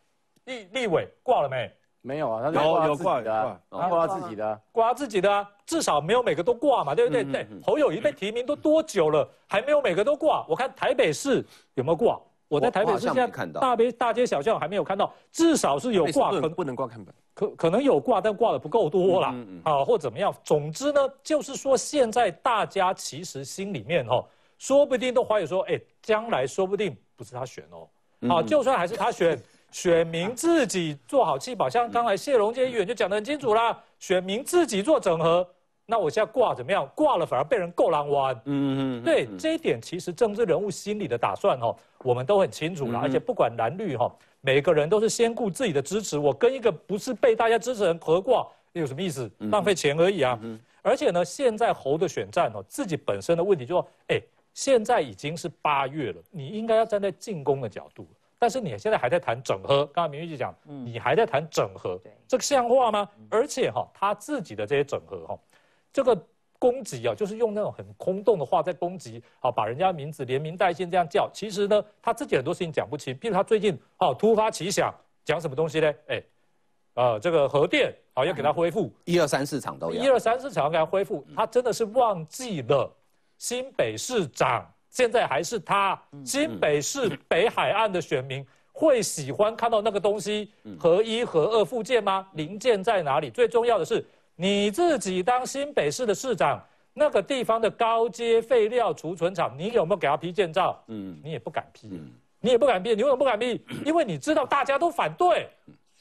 [0.46, 1.70] 立立委挂了没？
[2.00, 7.22] 没有啊，他有有挂的，挂他自己的，挂他自己的，至少没有每个都挂嘛，对不对？
[7.22, 10.44] 对，侯友谊被提名都多久了，还没有每个都挂？
[10.48, 12.18] 我看台北市有没有挂？
[12.48, 20.34] 我在台北市现在大街大街小巷还没有看到，至少是有挂，可不能挂看板，可可能有挂，但挂的不够多啦，啊，或怎么样？
[20.44, 24.24] 总之呢，就是说现在大家其实心里面哈。
[24.58, 27.88] 说不定都怀疑说，哎，将来说不定不是他选哦，
[28.28, 29.36] 啊，就算还是他选，
[29.72, 35.44] 选民自己做好气保，像刚才谢龙杰议员就讲得很清楚啦，选民自己做整合，
[35.86, 36.88] 那我现在挂怎么样？
[36.94, 49.30] 挂了反而被人够狼玩，嗯嗯，对，这一点其实政治人物心里的打算哦，我们都很清楚了，而且不管蓝绿哈，每个人都是先顾自己的支持，我跟一个不是被大家支持人合挂，有什么意思？
[49.50, 50.38] 浪费钱而已啊，
[50.82, 54.20] 而且呢，现在侯的选战哦，自己本身的问题就说，哎。
[54.54, 58.06] 现在已经是八月了，你应该要站在进攻的角度，
[58.38, 59.86] 但是你现在还在谈整合。
[59.86, 63.08] 刚刚明玉姐讲，你还在谈整合，这个像话吗？
[63.30, 65.38] 而且哈，他自己的这些整合哈，
[65.92, 66.16] 这个
[66.58, 71.28] 攻击啊，就是用那种很空洞的话在攻击，好把人家名字连名带姓这样叫。
[71.32, 73.14] 其实呢，他自己很多事情讲不清。
[73.16, 75.92] 譬如他最近哦突发奇想，讲什么东西呢？
[76.06, 76.22] 哎，
[76.94, 82.90] 呃，这个核电好要给他恢复，一二三四场都要，一二三四场要给他恢复，他真的是忘记了。
[83.38, 92.28] 新北市长现在还是他，新北市北海岸的选民会喜欢看到那个东西，合一合二附件吗？
[92.34, 93.30] 零件在哪里？
[93.30, 94.04] 最重要的是
[94.36, 96.60] 你自己当新北市的市长，
[96.94, 100.82] 那个地方的高阶废料储存厂，你有没有给他批建造？
[100.88, 102.00] 嗯，你也不敢批，
[102.40, 103.64] 你也不敢批，你为什么不敢批？
[103.84, 105.48] 因为你知道大家都反对。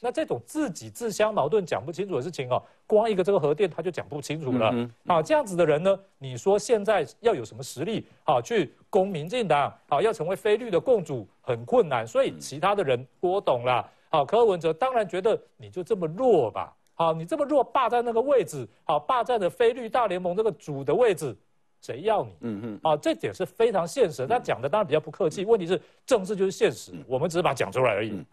[0.04, 4.74] 那这种自己自相矛盾、讲不清楚的事情哦，光一个这个核电他就讲不清楚了。
[5.06, 8.04] 好，这样子的人呢，你说现在要有什么实力？
[8.24, 12.04] 好，去攻民进党，好，要成为非绿的共主很困难。
[12.04, 16.74] 所以其他的人，郭董啦，好，柯文哲当然觉得你就这么弱吧？
[16.94, 21.36] 好，你这么弱，霸占那个位置，好，霸占了菲律大联盟这个主的位置，
[21.80, 22.30] 谁要你？
[22.40, 24.26] 嗯嗯，啊，这点是非常现实。
[24.26, 28.24] 他讲的当然比较不客气，问题是政治就是现实，我们只是把它讲出来而已。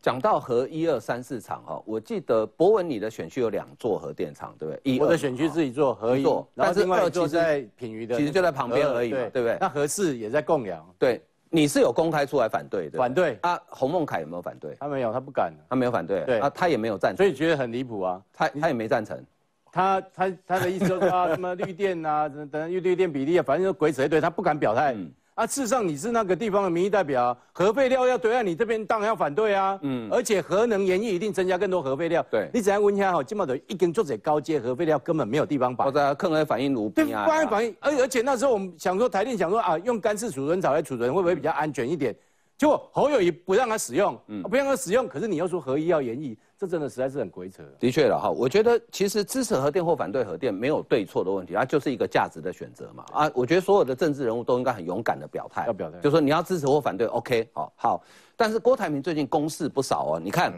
[0.00, 4.98] 讲到核一二三四厂哈，我记得博文你的选区有两座核电厂，对不对？
[4.98, 9.56] 我的选区自己做核一，但是另外一座在品鱼的，其实就在旁边而已，对不对？
[9.60, 11.22] 那核四也在供养，对，
[11.54, 13.38] 你是有公开出来反对的，反对。
[13.42, 13.60] 啊？
[13.68, 14.74] 洪孟凯有没有反对？
[14.80, 16.40] 他没有，他不敢，他没有反对，对。
[16.40, 19.22] 啊，他也没有赞成，所以觉得很离谱啊，他他也没赞成，
[19.70, 24.96] 他他他的意思就是说什么绿电啊，等等绿绿电比例啊，反正就鬼扯一堆，他不敢表态。
[25.34, 29.78] 啊，事实上你是那个地方的民意代表，核废料要堆在你这边，当然要反对啊。
[29.80, 32.22] 嗯，而且核能研议一定增加更多核废料。
[32.30, 33.22] 对，你怎样问一下哈？
[33.22, 35.86] 今嘛的一根做者高阶核废料根本没有地方摆。
[35.86, 36.90] 或者抗核反应炉。
[36.90, 42.14] 对，抗核反应，而而且那时候我们想说，台电想说啊，用干式储存槽来储存会不会比较安全一点？
[42.58, 46.36] 结果侯友谊不让他使用，嗯，不让他使用，可是你又说核一要研议。
[46.62, 47.60] 这真的实在是很鬼扯。
[47.80, 53.04] 的确了哈，我觉得其实支持核电或反对核电没有对错的问题，它就是一个价值的选择嘛。
[53.12, 58.04] 啊，我觉得所有的政治人物都应该很勇敢的表态，要表态，就说你要支持或反对，OK，好，好。
[58.36, 60.52] 但是郭台铭最近攻势不少哦，你看，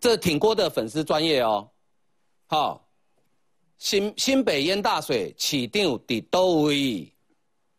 [0.00, 1.70] 这挺郭的粉丝专业哦，
[2.48, 2.84] 好，
[3.76, 7.12] 新新北淹大水，起定伫多位，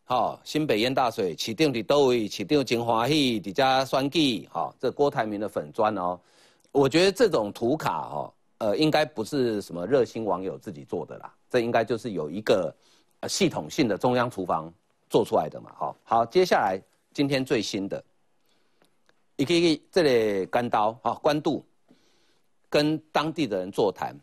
[0.04, 6.18] 好，新北淹大水，起定伫多位，起定真欢喜，伫家选举，好，这郭台铭的粉砖哦。
[6.72, 12.74] 我觉得这种图卡哈，呃，应该不是什么热心网友自己做的啦，这应该就是有一个
[13.28, 14.72] 系统性的中央厨房
[15.08, 15.96] 做出来的嘛，哈。
[16.04, 16.80] 好，接下来
[17.12, 18.02] 今天最新的，
[19.36, 21.64] 一个一个这里干刀啊，官渡
[22.68, 24.16] 跟当地的人座谈，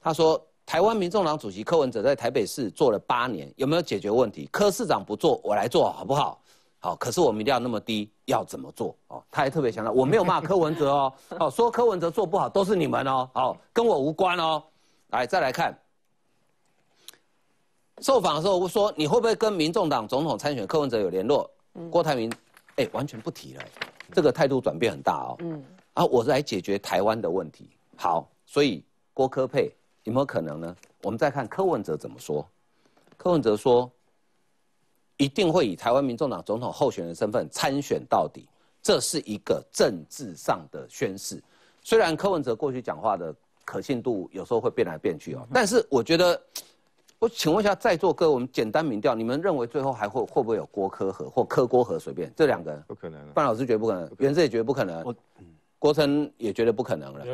[0.00, 4.46] 他说台湾民众党主席柯文哲在台北市做了八年，有没有解决问题？
[4.52, 6.42] 柯市长不做，我来做好不好？
[6.84, 8.94] 好，可是我们一定要那么低，要怎么做？
[9.08, 14.62] 哦，他还特别强调，我没有骂柯文哲哦，哦，说柯文哲做不好都是你们哦，好，跟我无关哦。
[15.08, 15.74] 来，再来看，
[18.02, 21.50] 受访的时候我说，你会不会跟民众党总统参选柯文哲有联络？
[21.90, 22.30] 郭台铭，
[22.76, 23.62] 哎，完全不提了，
[24.12, 25.36] 这个态度转变很大哦。
[25.38, 27.70] 嗯，啊，我是来解决台湾的问题。
[27.96, 30.76] 好，所以郭科配有没有可能呢？
[31.00, 32.46] 我们再看柯文哲怎么说。
[33.16, 33.90] 柯文哲说。
[35.24, 38.46] 一定会以台湾民众党总统候选人身份参选到底，
[38.82, 41.42] 这是一个政治上的宣誓。
[41.80, 43.34] 虽然柯文哲过去讲话的
[43.64, 46.38] 可信度有时候会变来变去哦，但是我觉得，
[47.18, 52.84] 我请问一下在座各位，我们简单民调，你们认为最后还会会不会有郭科和或柯郭和随便这两个人？
[52.86, 53.18] 不可能。
[53.34, 55.14] 范老师觉得不可能，袁志也觉得不可能，
[55.78, 57.24] 郭成也觉得不可能了，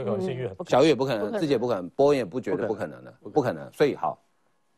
[0.68, 3.68] 小玉也不可能，自己也不可能，波文也不觉得不可能了，不可能。
[3.72, 4.16] 所以好。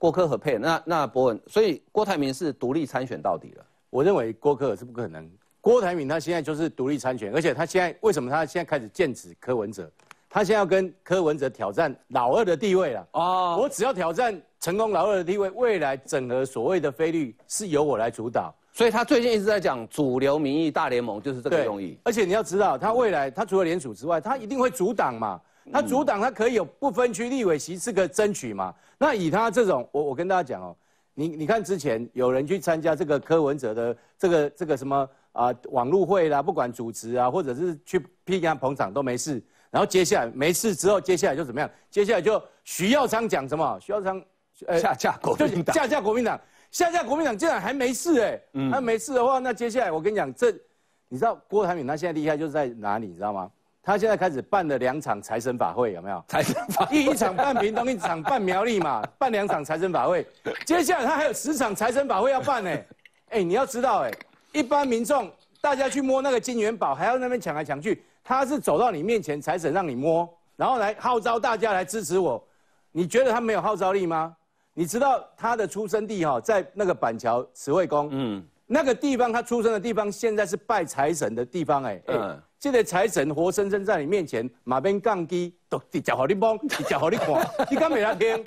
[0.03, 3.65] 郭科和配那那博文，所以郭台铭是独立参选到底了。
[3.89, 5.31] 我认为郭科是不可能。
[5.61, 9.89] 郭台铭他现在就是独立参选，而且他现在为什么他现在开始剑指柯文哲？
[10.29, 13.07] 他现在要跟柯文哲挑战老二的地位了。
[13.13, 18.53] 哦，我只要挑战成功老二的地位，未来整合所谓的菲律是由我来主导。
[18.73, 21.97] 所以他最近一直在讲主流民意大联盟就是这个用意。
[22.03, 25.41] 而且你要知道，他未来他除了联署之外，他一定会阻挡嘛。
[25.71, 28.75] 他阻挡，他可以有不分区立委席是个争取嘛？
[28.99, 30.75] 那以他这种，我我跟大家讲哦，
[31.15, 39.43] 你你看之前有人去参加这个柯文哲的这个这个什么啊网路会啦，不管主持啊，或者是去批他捧场都没事。
[39.71, 41.71] 然后接下来没事之后，接下来就怎么样？
[41.91, 43.79] 接下来就徐耀昌讲什么？
[43.81, 44.23] 徐耀昌
[44.67, 48.41] 呃下架国民党，下架国民党，下架国民党，竟然还没事哎！
[48.71, 50.53] 他没事的话，那接下来我跟你讲，这
[51.09, 53.07] 你知道郭台铭他现在厉害就是在哪里？
[53.07, 53.51] 你知道吗？
[53.83, 56.25] 他现在开始办了两场财神法会，有没有？
[56.29, 60.25] 财神法一一场办屏东，一场办苗栗嘛， 办两场财神法会。
[60.65, 62.71] 接下来他还有十场财神法会要办呢。
[63.31, 64.13] 哎，你要知道，哎，
[64.53, 65.29] 一般民众
[65.61, 72.43] 大家去摸那个金元宝，还要那边抢来抢去，他是走到你面前，财神让你摸，然后来号召大家来支持我。
[72.93, 74.37] 你觉得他没有号召力吗？
[74.75, 82.41] 你知道他的出生地哈，在那个板桥慈惠宫，嗯，那个地方他出生的地方，现在是拜财神的地方，哎，嗯。
[82.63, 88.45] 这个财神活生生在你面前，马边杠机都直接好你摸，直接好你看，你敢没他听？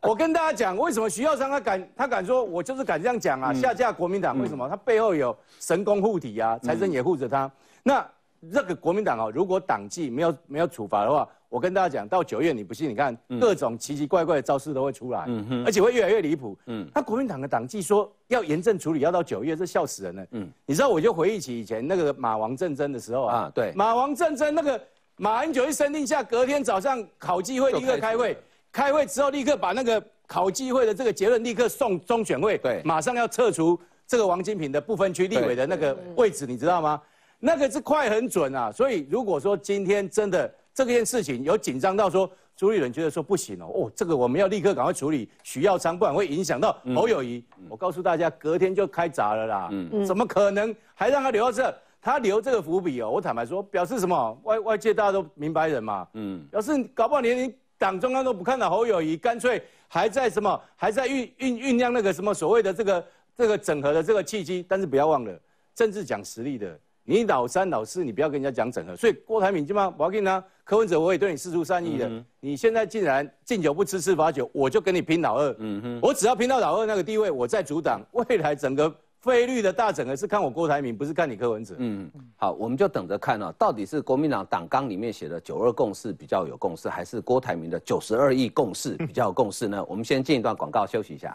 [0.00, 4.66] 我跟大家讲，为什么徐耀昌他敢，他敢说，我就是敢这样讲啊，下架国民党，为什么？
[4.70, 7.50] 他背后有神功护体啊，财神也护着他。
[7.82, 8.10] 那
[8.52, 11.28] 这个国民党哦，如果党纪没有没有处罚的话。
[11.50, 15.24] 我跟大家讲，到九月你不信，你看各种奇奇怪怪的招式都会出来，
[15.64, 16.54] 而且会越来越离谱。
[16.66, 20.26] 嗯，他国民党的党纪说要严正处理，要到九月，这笑死人了。
[20.32, 24.78] 嗯你知道，我就回忆起以前那个马王政争的时候啊，对，马王政争那个
[25.16, 28.36] 马英九一声令下，隔天早上考纪会立刻开会，
[28.70, 37.00] 开会之后立刻把那个考纪会的这个结论立刻送中选会，对，马上要撤除这个王金平的不分区立委的那个位置，你知道吗？
[37.38, 40.52] 那个是快很准啊，所以如果说今天真的。
[40.74, 47.42] 这件事情有紧张到说，朱立伦觉得说不行哦，哦，这个我们要立刻赶快处理许耀昌，不然会影响到侯友谊。
[47.68, 49.70] 我告诉大家，隔天就开闸了啦，
[50.06, 51.74] 怎么可能还让他留到这？
[52.00, 54.38] 他留这个伏笔哦，我坦白说，表示什么？
[54.44, 63.04] 外外界大家都明白人嘛，嗯，表示搞不好连你党中央都不看到侯友谊，干脆还在什么，还在酝酝酝酿那个什么所谓的这个
[63.36, 64.64] 这个整合的这个契机。
[64.68, 65.40] 但是不要忘了，
[65.74, 66.78] 政治讲实力的。
[67.10, 68.94] 你老三老四，你不要跟人家讲整合。
[68.94, 72.22] 所以郭台铭基本上，我要跟你讲，柯文哲我也对你四出善意的。
[72.38, 75.56] 你现在竟然敬酒不吃吃罚酒，我就跟你拼老二。
[75.58, 81.76] 嗯哼，我只要拼到老二那个地位，我再阻挡未来整个费率的大整合是看我郭台铭，不是看你柯文哲。
[81.78, 89.82] 嗯，好，我们就等着看哦，到底是国民党党纲里面写的九二共识比较有共识，还是郭台铭的九十二亿共识比较有共识呢？
[89.88, 91.34] 我们先进一段广告休息一下。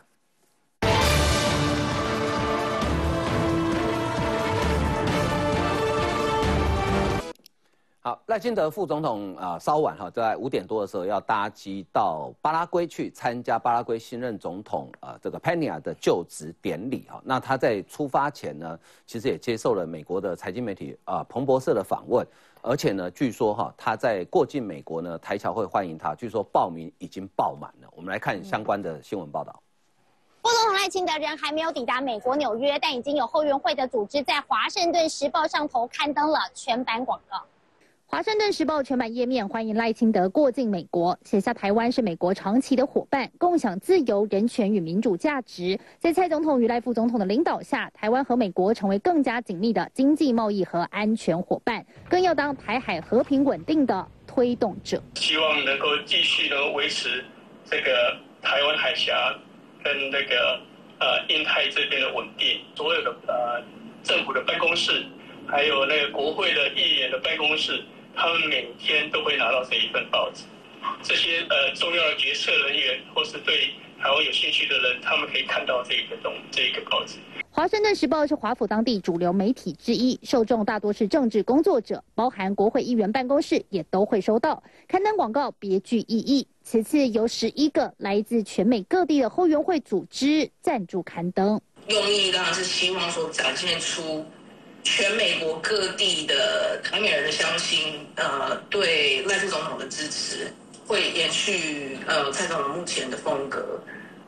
[8.06, 17.22] 好，赖清德副总统啊，稍晚哈，在五点多的时候要搭机到巴拉圭去参加巴拉圭新任总统啊这个 Pena 的就职典礼哈。
[17.24, 18.78] 那他在出发前呢，
[19.08, 22.28] 其实也接受了美国的财经媒体啊彭博社的访问，
[22.62, 27.88] 而且呢，据说哈他在过境美国呢，台侨会欢迎他，据说报名已经爆满了。
[27.96, 29.58] 我们来看相关的新闻报道。
[30.42, 37.42] 副总统赖清德人还没有抵达美国纽约，但已经有后援会的组织在华盛顿时报上头刊登了全版广告。
[38.14, 45.80] 华盛顿时报全版页面欢迎赖清德过境美国，写下台湾是美国长期的伙伴，共享自由、人权与民主价值。
[45.98, 55.02] 在蔡总统与赖副总统的领导下，台湾和美国成为更加紧密的经济贸易和安全伙伴，更要当台海和平稳定的推动者。
[55.16, 57.26] 希望能够继续能维持
[57.66, 59.12] 这个台湾海峡
[59.84, 60.62] 跟那个
[61.00, 62.62] 呃印太这边的稳定。
[62.76, 63.60] 所有的呃
[64.04, 65.04] 政府的办公室，
[65.48, 67.84] 还有那个国会的议员的办公室。
[68.16, 70.44] 他们每天都会拿到这一份报纸，
[71.02, 77.18] 这些呃重要的决策人员或是对台湾有兴趣的人，他们可以看到这个东这个报纸。
[77.50, 86.48] 华盛顿时报是华府当地主流媒体之一，受众大多是政治工作者，包含国会议员办公室也都会收到刊登广告，别具意义。
[86.64, 94.26] 此次由十一个来自全美各地的后援会组织赞助刊登，用意当然是希望说展现出。
[94.84, 100.52] 全美国各地的台美人的乡亲，呃，对赖副总统的支持
[100.86, 103.80] 会延续呃蔡总统目前的风格，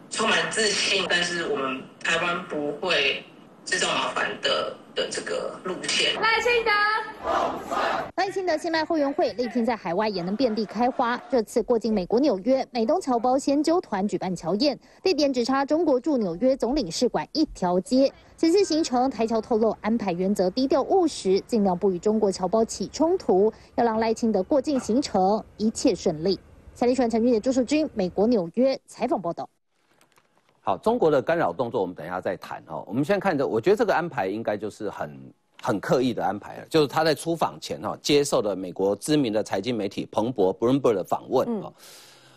[0.10, 3.24] 充满自信，但是我们台湾不会
[3.66, 4.76] 制造麻烦的。
[4.96, 6.72] 的这个路线，赖清德，
[8.16, 11.22] 赖清德信赖后援会力拼在海外也能遍地开花。
[11.30, 18.12] 这次过境美国纽约，美东侨胞先纠团举办侨宴，地点只差中国驻纽约总领事馆一条街。
[18.38, 26.40] 此次行程，台侨透露安排原则低调务实，尽量不与中国侨胞起冲突，要让赖清德过境行程一切顺利。
[26.74, 29.50] 财立传、陈俊杰、朱树军，美国纽约采访报道。
[30.66, 32.84] 好，中国的干扰动作，我们等一下再谈哈。
[32.88, 41.72] 我们先看着，我觉得这个安排应该就是很很刻意的安排了，就是他在出访前哈，接受了美国知名的财经媒体彭博 （Bloomberg） 的访问啊。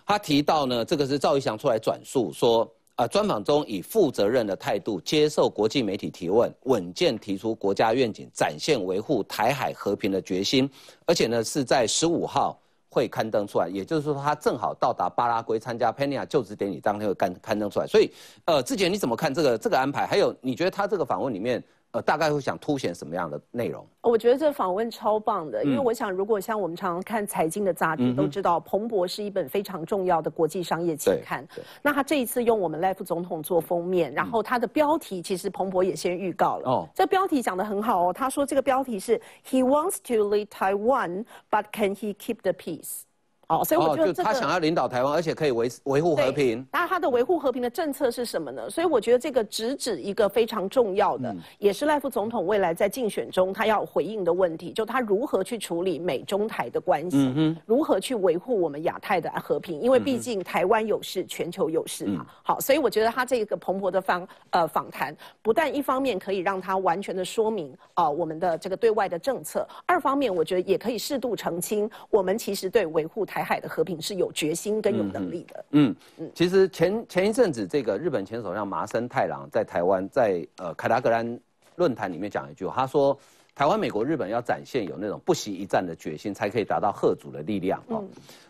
[0.05, 10.71] 他提到呢，这个是赵一翔出来转述说，啊，专访中以负责任的态度接受国际媒体提问，稳健提出国家愿景，展现维护台海和平的决心，
[11.07, 12.61] 而且呢是在十五号。
[12.91, 17.87] 会刊登出来，也就是说他正好到达巴拉圭参加佩尼亚就职典礼，当天会刊刊登出来。
[17.87, 18.11] 所以，
[18.45, 20.07] 呃，之前你怎么看这个这个安排？
[20.07, 21.63] 还有，你觉得他这个访问里面？
[21.93, 23.87] 呃，大概会想凸显什么样的内容？
[24.03, 31.47] 我觉得这访问超棒的，因为我想，如果像我们常常看财经的杂志，都知道彭博是一本非常重要的国际商业期刊。
[31.81, 36.69] 那他这一次用我们赖副总统做封面，然后他的标题其实彭博也先预告了。
[36.71, 39.19] 哦，这标题讲的很好哦，他说这个标题是
[39.49, 43.05] He wants to lead Taiwan, but can he keep the peace?
[43.49, 46.67] 哦，所以我觉得他想要领导台湾，而且可以维维护和平。
[46.71, 48.69] 那他的维护和平的政策是什么呢？
[48.69, 59.81] 所以我觉得这个直指一个非常重要的，也是赖副总统未来在竞选中他要回应的问题，就他如何去处理美中台的关系，嗯如何去维护我们亚太的和平。
[59.81, 62.27] 因为毕竟台湾有事，全球有事嘛。
[62.43, 73.38] 好，所以我觉得他这个蓬勃的访呃访谈，不但一方面可以让他完全的说明啊我们的这个对外的政策，二方面我觉得也可以适度澄清，我们其实对维护台。
[73.39, 75.65] 台海的和平是有决心跟有能力的。
[75.71, 81.39] 嗯嗯，其实前前一阵子，这个日本前首相麻生太郎在台湾在呃凯达格兰
[81.77, 83.17] 论坛里面讲一句，他说
[83.55, 87.81] 台湾、美国、日本要展现有那种不惜一战的决心，才可以达到贺主的力量。
[87.87, 88.03] 哦，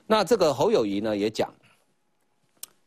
[0.07, 1.53] 那这个侯友谊呢也讲，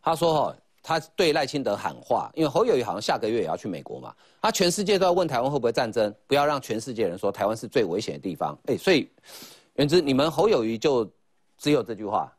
[0.02, 8.58] 他说哦，他对赖清德喊话，因为侯友谊好像下个月也要去美国嘛，他全世界都要问台湾会不会战争，不要让全世界人说台湾是最危险的地方。
[8.66, 9.08] 哎，所以
[9.76, 11.08] 原之你们侯友谊就。
[11.62, 12.34] 只有这句话，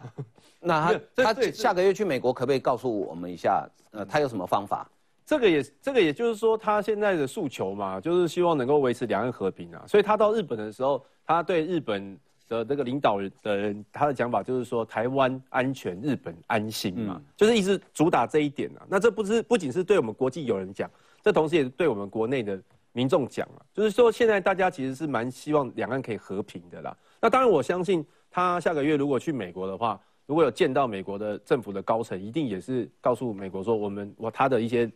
[0.60, 3.66] 那他他下个月去美国，可不可以告诉我们一下？
[3.92, 4.86] 呃，他有什么方法？
[5.24, 9.82] 这个也这个也就是说，他现在的诉求嘛，就是希望能够维持两岸和平啊。
[9.86, 18.84] 所以他到日本的时候，他对日本的这个领导人的人，他的讲法就是说，台湾安全，日本安心嘛，就是一直主打这一点啊。
[18.86, 20.90] 那这不是不仅是对我们国际友人讲，
[21.22, 22.60] 这同时也是对我们国内的
[22.92, 23.64] 民众讲啊。
[23.72, 26.94] 就是说，现在大家其实是蛮希望两岸可以和平的啦。
[27.20, 28.04] 那当然，我相信。
[28.30, 34.90] 他下个月如果去美国的话，如果有见到美国的政府的高层，一定也是告诉美国说，我们我他的一些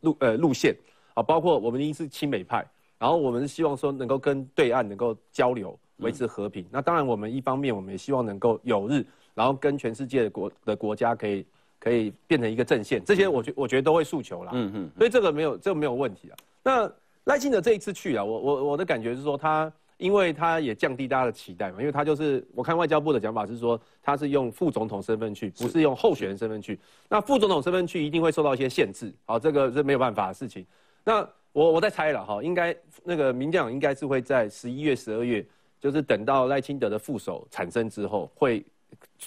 [0.00, 0.74] 路呃路线，
[1.12, 2.66] 啊，包括我们一是亲美派，
[2.98, 6.66] 然后我们希望说能够跟对岸能够交流，维持和平。
[6.70, 11.44] 那当然，我们一方面我们也希望能够有日，然后跟全世界的国的国家可以
[11.78, 14.52] 可以变成一个阵线，这些我觉我觉得都会诉求啦。
[14.54, 16.36] 嗯嗯，所以这个没有这个没有问题啊。
[16.62, 16.90] 那
[17.24, 19.70] 赖清德这一次去啊，我我我的感觉是说他。
[19.98, 26.78] 因为他也降低大家的期待嘛，因为他就是我看外交部的讲法是说他是用副总统身份去，不是用候选人身份去。
[27.08, 30.64] 那副总统身份去一定会受到一些限制，好，这个是没有办法的事情。
[31.04, 35.44] 那我我在猜了哈，应该那个民将应该是会在十一月、十二月，
[35.80, 38.64] 就是等到赖清德的副手产生之后，会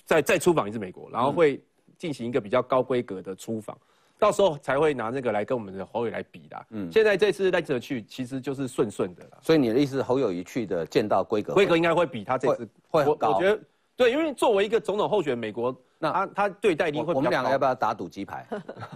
[0.06, 1.62] 再再出访一次美国，然后会
[1.98, 3.78] 进行一个比较高规格的出访。
[4.22, 6.66] 到时候才会拿那个来跟我们的侯友来比的。
[6.70, 9.40] 嗯，现在这次赖着去，其实就是顺顺的了。
[9.42, 13.32] 所以你的意思，侯友谊去的见到规格，规格应该会比他这次会高。
[13.32, 13.60] 我觉得
[13.96, 15.76] 对，因为作为一个总统候选，美国。
[16.02, 17.14] 那他他对待一定会。
[17.14, 18.46] 我们两个要不要打赌鸡排？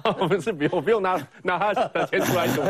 [0.20, 2.62] 我们是不用不用拿拿他的钱出来赌。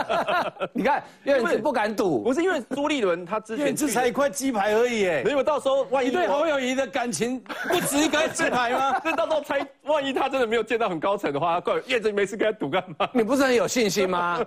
[0.72, 8.98] 你看，因为不敢赌，不是因为朱立伦他之前只才一块鸡排而已，哎，没有到时候万一对侯友谊的感情不值一块鸡排吗？
[9.04, 13.06] 那到时候猜，万一他真的没有见到很高层的话，怪叶子没事跟他赌干嘛？
[13.12, 14.40] 你不是很有信心吗？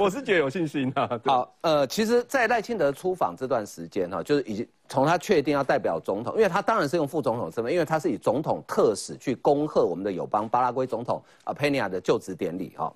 [0.00, 1.08] 我是觉得有信心啊。
[1.24, 4.66] 好，呃，其实，在赖清德出访这段时间哈，就是已经。
[4.92, 12.92] 从他确定要代表总统，因为他当然是用副总统身份，因为他是以总统特使去恭贺我们的友邦巴拉圭总统啊佩尼亚的就职典礼哈，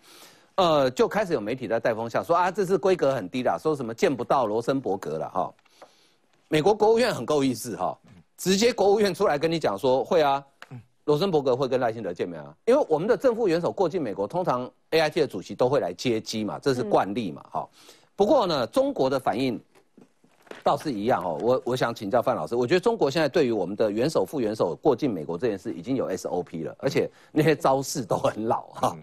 [0.56, 5.50] 呃，就开始有媒体在带风向说啊，这次规格很低啦，说什么见不到罗森伯格了哈。
[6.48, 7.98] 美国国务院很够意思哈，
[8.36, 10.44] 直接国务院出来跟你讲说会啊，
[11.06, 17.66] 罗森伯格会跟赖清德见面啊，因为我们的正副元首过境美国，通常 A I T 的主席都会来接机嘛，这是惯例嘛哈。
[18.14, 19.58] 不过呢，中国的反应。
[20.62, 28.96] 倒是一样哦，我我想请教范老师，我觉得中国现在对于我们的元首、副元首过境美国这件事已经有 SOP 了，而且那些招式都很老哈。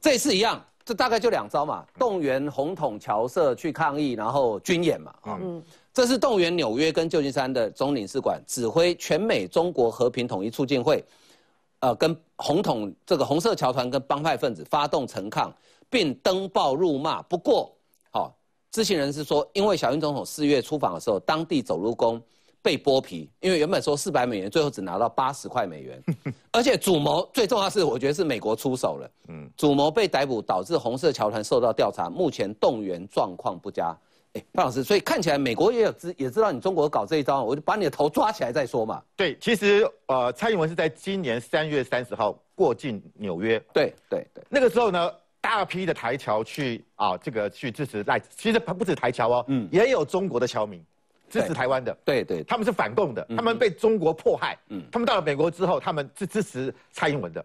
[0.00, 11.04] 这次一样，这大概就两招嘛，动员红统侨社去抗议，然后军演嘛，嗯，这是动员纽约跟旧金山的总领事馆指挥全美中国和平统一促进会，
[11.80, 15.54] 呃，跟红统这个红色侨团跟帮派分子发动陈抗，
[15.90, 17.20] 并登报辱骂。
[17.22, 17.70] 不过。
[18.72, 22.20] 知情人士说，因为小英总统四月出访的时候，当地走路工
[22.62, 26.02] 被剥皮，因为原本说四百美元，最后只拿到八十块美元，
[26.50, 29.10] 而且主谋最重要是，我觉得是美国出手了。
[29.28, 33.94] 嗯，主谋被逮捕，导致红色侨团受到调查，目前动员状况不佳。
[34.32, 39.02] 哎，范老师，所以看起来美国也有知，也知道你中国搞这一招，我就把你的头抓起来再说嘛。
[39.14, 43.62] 对，其实呃，蔡英文是在今年三月三十号过境纽约。
[43.74, 45.12] 对对对，那个时候呢。
[45.42, 50.82] 大批的台侨去啊，这个去支持赖，其实不止台侨哦，嗯，也有中国的侨民
[51.28, 57.44] 支持台湾的，对对，他们是反共的，他们被中国迫害，嗯，他们到了美国之后，他们是支持蔡英文的。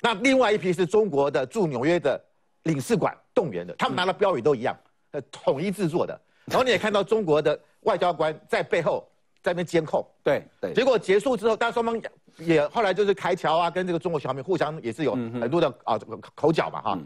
[0.00, 2.18] 那另外一批是中国的驻纽约的
[2.62, 4.74] 领事馆动员的，他们拿的标语都一样，
[5.10, 6.18] 呃，统一制作的。
[6.46, 9.06] 然后你也看到中国的外交官在背后
[9.42, 10.72] 在那边监控，对对。
[10.72, 12.00] 结果结束之后，但双方
[12.38, 15.98] 也后来就是开侨啊，跟这个中国侨民互相也是有很多的啊
[16.34, 16.98] 口角嘛，哈。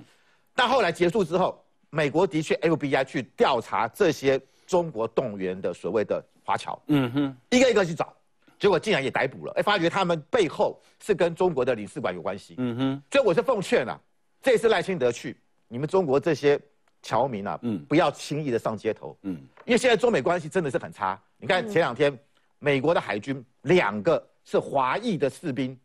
[0.58, 8.12] 但后来结束之后，美国的确 FBI 去调查这些中国动员的所谓的华侨，嗯哼，一个一个去找，
[8.58, 13.96] 结果竟然也逮捕了，哎，发觉他们背后是跟中国的领事馆有关系，嗯哼，所以我是奉劝啊，
[14.42, 15.36] 这次赖清德去，
[15.68, 16.60] 你们中国这些
[17.02, 19.34] 侨民啊，嗯，不要轻易的上街头，嗯，
[19.64, 22.18] 因为现在中美关系真的是很差，你看前两天
[22.58, 25.78] 美国的海军两个是华裔的士兵，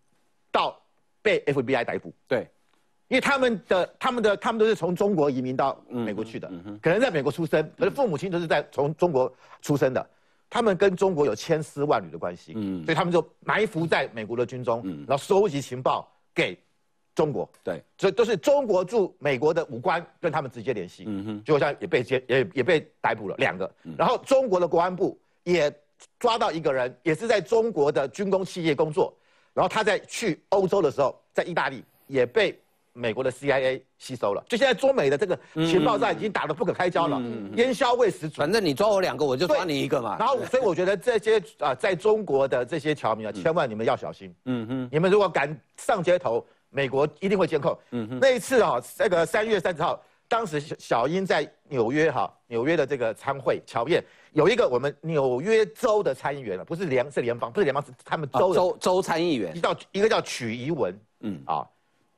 [0.51, 0.75] 到
[1.21, 2.49] 被 FBI 逮捕，对。
[3.09, 6.51] 因为他们的、他们的、他们都是从中国移民到美国去的，
[6.81, 9.31] 可能在美国出生，可是父母亲都是在从中国
[9.61, 10.09] 出生的，
[10.49, 16.57] 他们跟中国有千丝万缕的关系，所以他们就埋伏在美国的军中，然后收集情报给
[17.13, 17.47] 中国。
[17.63, 21.05] 对，所以都是中国驻美国的武官跟他们直接联系，
[21.45, 25.71] 就好像也被接也也被逮捕了两个，然后中国的国安部也
[26.17, 29.15] 抓到一个人，也是在中国的军工企业工作，
[29.53, 32.59] 然后他在去欧洲的时候，在意大利也被。
[32.93, 37.19] 美国的 CIA 吸收了，就现在中美的这个情报战已经打得不可开交了，
[37.55, 38.37] 烟消味十足。
[38.37, 40.15] 反正你抓我两个，我就抓你一个嘛。
[40.19, 44.33] 然后， 所以我觉得这些啊，在中国的这些侨民啊，千万你们要小心。
[44.45, 47.75] 嗯哼，你们如果敢上街头，美国一定会监控。
[47.91, 61.67] 嗯哼，那一次啊，那个三月三十号，当时小英在纽约哈，纽约的这个参会乔宴，有一个我们纽约州的参议员了，不是联是联邦，不是联邦是他们州州州参议员，一叫一个叫曲怡文，嗯啊。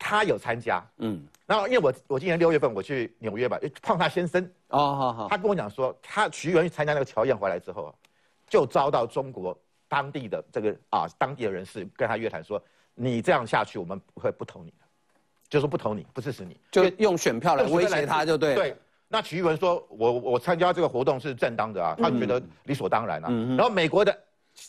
[0.07, 7.91] 他有参加，嗯，然后因为我我今年六月份我去纽约吧，碰他先生，哦，好好，他跟我讲说，他徐元去参加那个乔宴回来之后，
[8.47, 12.61] 就遭到中国当地的这个啊当地的人士跟他约谈说，
[12.93, 14.85] 你这样下去，我们会不投你的，
[15.49, 18.53] 就说不投你，不支持你，就用选票来威胁他，就对。
[18.53, 18.77] 对。
[19.07, 23.29] 那曲玉文说，我我参加这个活动是正当的啊，他觉得理所当然啊。
[23.57, 24.15] 然后美国的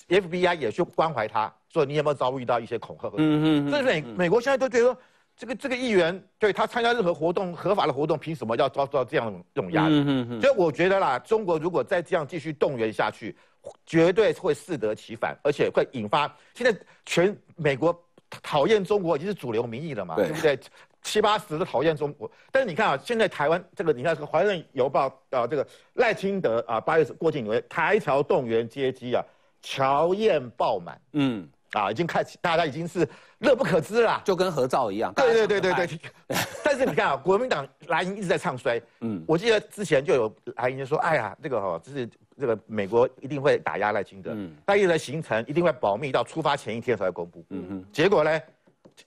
[0.09, 3.11] FBI 也去关怀他，说你有没有遭遇到一些恐吓？
[3.19, 3.71] 嗯嗯。
[3.71, 4.97] 所以美美国现在都觉得，
[5.37, 10.41] 这个这个议员对他参加任何活动合法的活动，凭什么要遭到这样这种压力？
[10.41, 13.37] 所以我觉得啦，中国如果再这样继续动员下去，
[13.85, 17.95] 绝对会适得其反，而且会引发现在全美国
[18.43, 20.29] 讨厌中国已经是主流民意了嘛，对。
[20.31, 20.59] 不对？
[21.03, 25.07] 七八十都讨厌中国，但是你看啊，现在台湾这个，你看这个《华盛顿邮报》
[25.39, 25.65] 啊，这个
[25.95, 29.25] 赖清德啊，八月过境为台侨动员接机啊，
[29.63, 33.09] 乔宴爆满，嗯，啊，已经开始，大家已经是
[33.39, 35.13] 乐不可支了，就跟合照一样。
[35.15, 36.01] 对对对对对。
[36.65, 42.09] 但是你看啊，国民党蓝营一直在唱衰， 嗯，我记得之前就有蓝营说，哎呀，这个哈，就是
[42.39, 48.31] 这个美国一定会打压赖清德，嗯，他一直在行程一定会保密到出发前一天才会公布，嗯嗯，结果呢，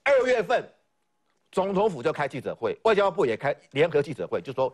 [0.04, 0.64] 二月份。
[1.52, 4.72] 总统府就开记者会，外交部也开联合记者会，就说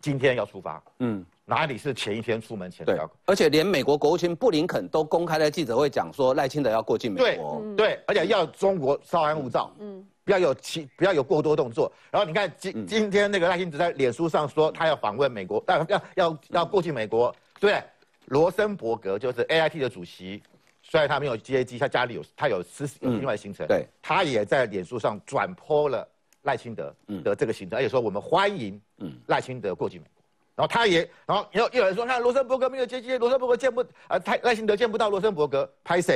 [0.00, 0.82] 今天要出发。
[1.00, 7.62] 嗯，哪里是前一天出门前对，而且连美国国务卿布林肯都公开在记者会讲说赖清德要过境美国。
[7.76, 9.74] 对，对，而且要中国稍安勿躁。
[9.78, 11.92] 嗯，不要有其不要有过多动作。
[12.10, 17.34] 然后你看今今天那个赖清德在脸书上说他要访问美国，但要要要过境美国。
[17.60, 17.82] 对，
[18.26, 20.42] 罗森伯格就是 A I T 的主席，
[20.82, 23.66] 虽然他没有接机，他家里有他有私有另外行程。
[23.66, 26.08] 对，他也在脸书上转播了。
[26.44, 28.78] 赖清德的这个行程，而且说我们欢迎
[29.28, 30.13] 赖清德过境美国，
[30.56, 36.12] 然后他也，然后又又有人说，那罗森伯格没有接机，罗森伯格见不啊，他赖辛德见不到罗森伯格，拍摄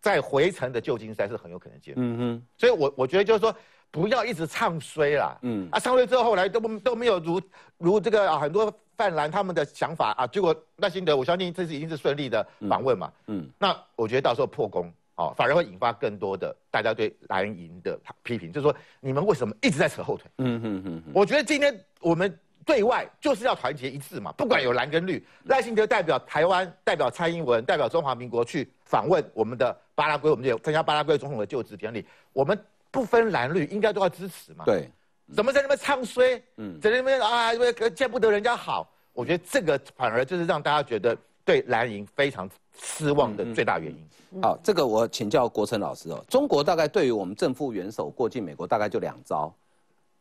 [0.00, 1.94] 在回程的旧金山是很有可能见。
[1.96, 3.54] 嗯哼，所以我我觉得就是说，
[3.90, 5.38] 不要一直唱衰啦。
[5.42, 7.40] 嗯，啊，唱衰之后后来都都没有如
[7.78, 13.10] 如这个啊很多泛蓝他们的想法啊，结果赖辛德我相信这次一定是顺利的访问嘛。
[13.28, 14.92] 嗯，那我觉得到时候破功。
[15.16, 20.30] 哦，反而会引发更多的大家对蓝营的批评，就是说你们为什么一直在扯后腿？
[20.38, 21.02] 嗯嗯嗯。
[21.12, 22.38] 我觉得今天我们
[22.70, 32.56] 对外就是要团结一致嘛，不管有蓝跟绿，赖幸德代表台湾，代表蔡英文，代表中华民国去访问我们的巴拉圭，我们就参加巴拉圭总统的就职典礼，我们
[32.88, 34.64] 不分蓝绿，应该都要支持嘛。
[34.64, 34.88] 对。
[35.34, 36.40] 怎么在那边唱衰？
[36.58, 42.48] 嗯，在那边啊，因为见不得人家好，我觉得这个反而就是让大家觉得对蓝营非常
[42.80, 44.40] 失望的最大原因。
[44.40, 46.24] 好，这个我请教国成老师哦。
[46.28, 49.52] 中国大概对于我们正副元首过境美国，大概就两招，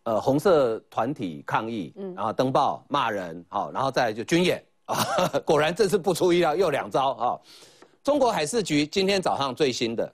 [0.10, 5.06] 呃，红色团体抗议，嗯，然后登报骂人，好，然后再就军演啊。
[5.46, 7.40] 果然这次不出意料，又两招啊。
[8.04, 10.12] 中国海事局今天早上最新的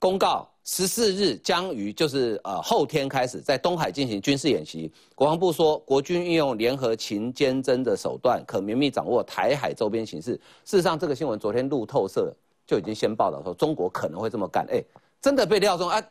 [0.00, 4.92] 公告，十四日将于就是呃后天开始在东海进行军事演习。
[5.14, 10.32] 国防部说，国军运用联合勤监侦的手段，可绵密掌握台海周边形势。
[10.64, 12.34] 事实上，这个新闻昨天路透社。
[12.64, 14.82] 就已经先报道说中国可能会这么干，哎，
[15.20, 16.02] 真的被料中啊？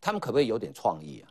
[0.00, 1.28] 他们可不可以有点创意啊？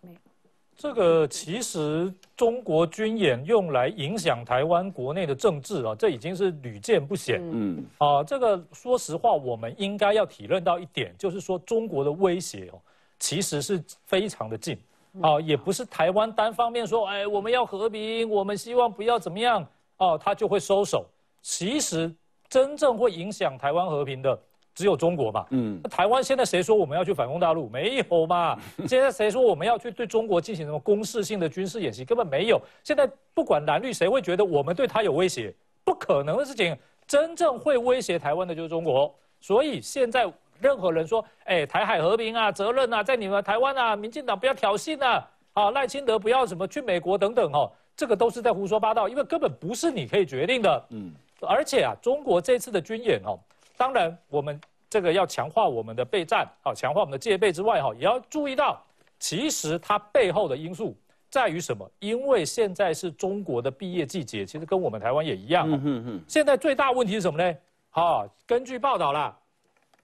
[0.81, 7.39] 这个其实中国军演用来影响台湾国内的政治啊，这已经是屡见不鲜。
[7.39, 12.81] 嗯，啊，这个说实话，我们应该要体认到一点，就是说中国的威胁哦，
[13.19, 14.75] 其实是非常的近
[15.21, 19.63] 啊，也不是台湾单方面说，哎，我们要和平，我们希望不要怎么样
[19.97, 21.05] 哦，他就会收手。
[21.43, 22.11] 其实
[22.49, 24.39] 真正会影响台湾和平的。
[24.81, 25.45] 只有中国嘛？
[25.51, 27.69] 嗯，台湾现在谁说我们要去反攻大陆？
[27.69, 28.57] 没有嘛？
[28.89, 32.03] 现在谁说我们要去对中国进行什么攻势性的军事演习？
[32.03, 32.59] 根本没有。
[32.83, 35.53] 现在不管蓝绿，谁会觉得我们对他有威胁？
[35.83, 36.75] 不可能的事情。
[37.05, 39.13] 真正会威胁台湾的就是中国。
[39.39, 50.85] 所以现在任何人说，哎，台海和平啊，责任啊，在你们台湾啊，民进党不要挑衅啊，啊，赖清德不要什么去美国等等哦，这个都是在胡说八道，因为根本不是你可以决定的。
[50.89, 51.11] 嗯，
[51.41, 53.37] 而且啊，中国这次的军演哦。
[53.75, 54.61] 当然，我们
[54.91, 58.77] 这个要强化我们的备战，啊，强化我们的戒备之外，哈，也要注意到，
[59.17, 60.93] 其实它背后的因素
[61.29, 61.89] 在于什么？
[61.99, 65.71] 因为现在是中国的毕业季节，其实跟我们台湾也一样。
[65.71, 67.57] 嗯嗯现在最大问题是什么呢？
[67.89, 69.33] 好，根据报道啦，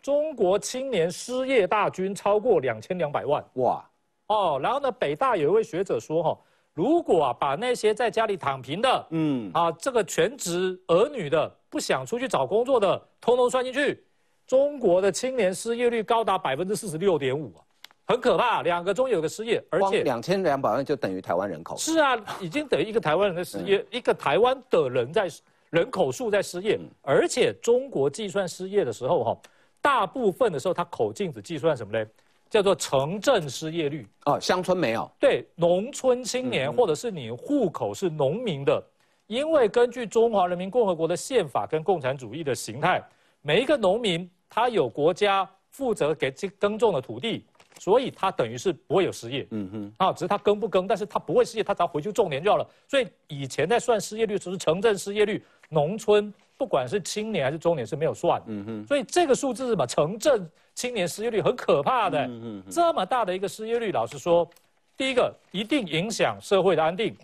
[0.02, 3.44] 中国青年失业大军超过两千两百万。
[3.56, 3.86] 哇！
[4.28, 6.40] 哦，然后呢，北大有一位学者说，哈，
[6.74, 11.54] 如果啊把那些在家里躺平的，嗯，啊，这个全职儿女的。
[11.70, 14.02] 不想出去找工作的，通通算进去。
[14.48, 17.60] 中国的青年失业率高达百分之四十六点五啊，
[18.06, 18.62] 很可怕。
[18.62, 21.76] 两个中有个失业，而且两千两百万就等于台湾人口。
[21.78, 25.28] 是啊，已经等于一个台湾人的失业，一个台湾的人在
[25.70, 26.80] 人口数在失业。
[27.02, 29.38] 而且中国计算失业的时候，哈，
[29.82, 32.06] 大部分的时候他口径只计算什么呢？
[32.50, 35.12] 叫做城镇失业率哦，乡村没有。
[35.20, 38.82] 对，农村青年或者是你户口是农民的。
[39.26, 43.04] 因为根据中华人民共和国的宪法跟共产主义的形态，
[43.42, 47.46] 每一个农民他有国家负责给这耕种的土地，
[47.80, 49.48] 所以他等于是不会有失业。
[49.52, 52.68] 嗯哼，啊，只是他耕不耕，但是他不会失业，他只要回去种田就好了。
[52.88, 58.42] 所以以前在算失业率，就是城镇失业率，农村不管是青年还是中年是没有算。
[58.48, 59.86] 嗯哼，所以这个数字是什么？
[59.86, 62.20] 城镇青年失业率很可怕的。
[62.26, 64.50] 嗯哼，这么大的一个失业率，老实说，
[64.96, 67.16] 第一个一定影响社会的安定。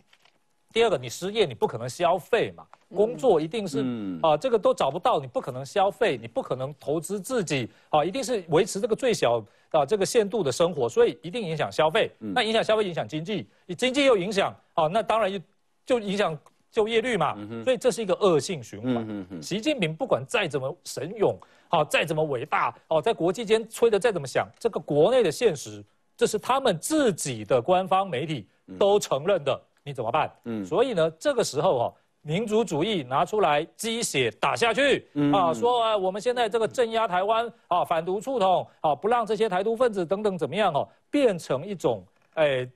[0.72, 2.66] 第二个，你失业，你不可能消费嘛，
[2.96, 3.84] 工作一定是
[4.22, 12.12] 啊，这个都找不到，你不可能消费，你不可能投资自己啊，一定是维持这个最小啊这个限度的生活，所以一定影响消费。
[12.20, 15.40] 那影响消费，影响经济，你经济又影响啊，那当然就
[15.86, 16.38] 就影响
[16.72, 17.36] 就业率嘛。
[17.64, 19.42] 所以这是一个恶性循环。
[19.42, 21.38] 习近平不管再怎么神勇，
[21.70, 25.84] 好再怎么伟大，哦，在国际间吹的再怎么响，这个国内的现实，
[26.16, 29.60] 这是他们自己的官方媒体都承认的。
[29.86, 30.32] 你怎么办？
[30.46, 31.94] 嗯，所以呢，这个时候哈，
[32.26, 42.02] 民族主义拿出来鸡血打下去啊，说啊，我们现在这个镇压台湾啊，反独促统啊，不让这些台独分子等等怎么样哦，变成一种
[42.36, 42.68] 哎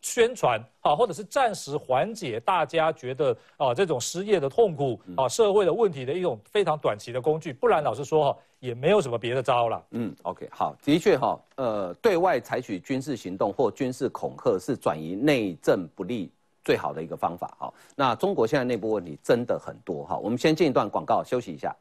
[0.00, 7.52] 宣传啊，或者是暂时缓解大家觉得啊这种失业的痛苦啊，社会的问题的一种非常短期的工具。
[7.52, 9.84] 不然老实说哈，也没有什么别的招了。
[9.90, 16.32] 嗯，OK，好，的确哈，呃，对外采取军事行动或军事恐吓是转移内政不利。
[16.64, 21.76] 最好的一个方法，好，那中国现在内部问题真的很多，哈，我们先进一段广告休息一下。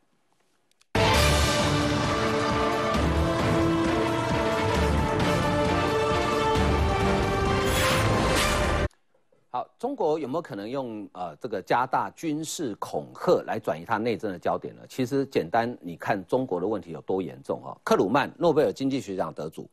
[9.50, 14.82] 好，中国有没有可能用呃这个加大军事恐吓来转移它内政的焦点呢？
[14.90, 17.72] 其实简单，你看中国的问题有多严重啊？
[17.86, 19.70] 克鲁曼诺贝尔经济学奖得主，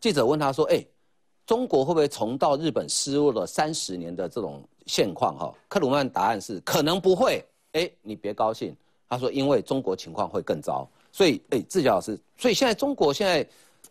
[0.00, 0.84] 记者问他说：“哎。”
[1.46, 5.36] 中国会不会重蹈日本失落了三十年的这种现况？
[5.38, 7.44] 哈，克鲁曼答案是可能不会。
[7.72, 8.76] 哎，你别高兴，
[9.08, 10.88] 他说因为中国情况会更糟。
[11.12, 13.46] 所以，哎，志杰老师，所以现在中国现在。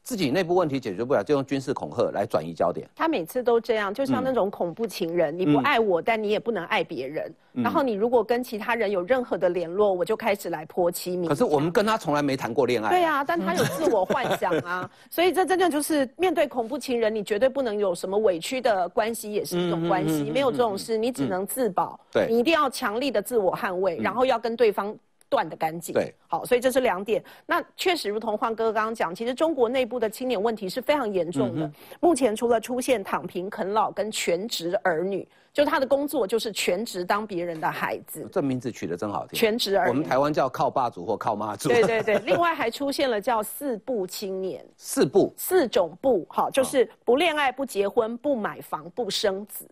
[0.10, 2.89] 自己内部问题解决不了，就用军事恐吓来转移焦点。
[2.95, 7.32] 他每次都这样，就像那种恐怖情人，你不爱我，但你也不能爱别人。
[7.53, 11.28] 然后你如果跟其他人有任何的联络，我就开始来泼漆你。
[11.28, 12.89] 可是我们跟他从来没谈过恋爱。
[12.89, 20.32] 对啊，但他有自我幻想啊， 所以这真的就是面对恐怖情人，你绝对不能有什么委屈的关系，也是一种关系。
[20.32, 21.99] 没有这种事，你只能自保。
[22.12, 24.97] 对，你一定要强力的自我捍卫，然后要跟对方。
[25.30, 27.23] 断的干净，对，好，所以这是两点。
[27.45, 31.71] 那确实，如同焕哥刚刚讲，其实中国内部的青年问题是非常严重的。
[31.99, 38.27] 目前除了出现躺平啃老跟全职儿女，就他的工作就是全职当别人的孩子。
[38.32, 39.89] 这名字取得真好听，全职儿女。
[39.89, 41.69] 我们台湾叫靠爸族或靠妈族。
[41.69, 44.65] 对对对，另外还出现了叫四不青年。
[44.77, 49.67] 四不，四种不，好，就是不恋爱、不结婚、不买房、不生子。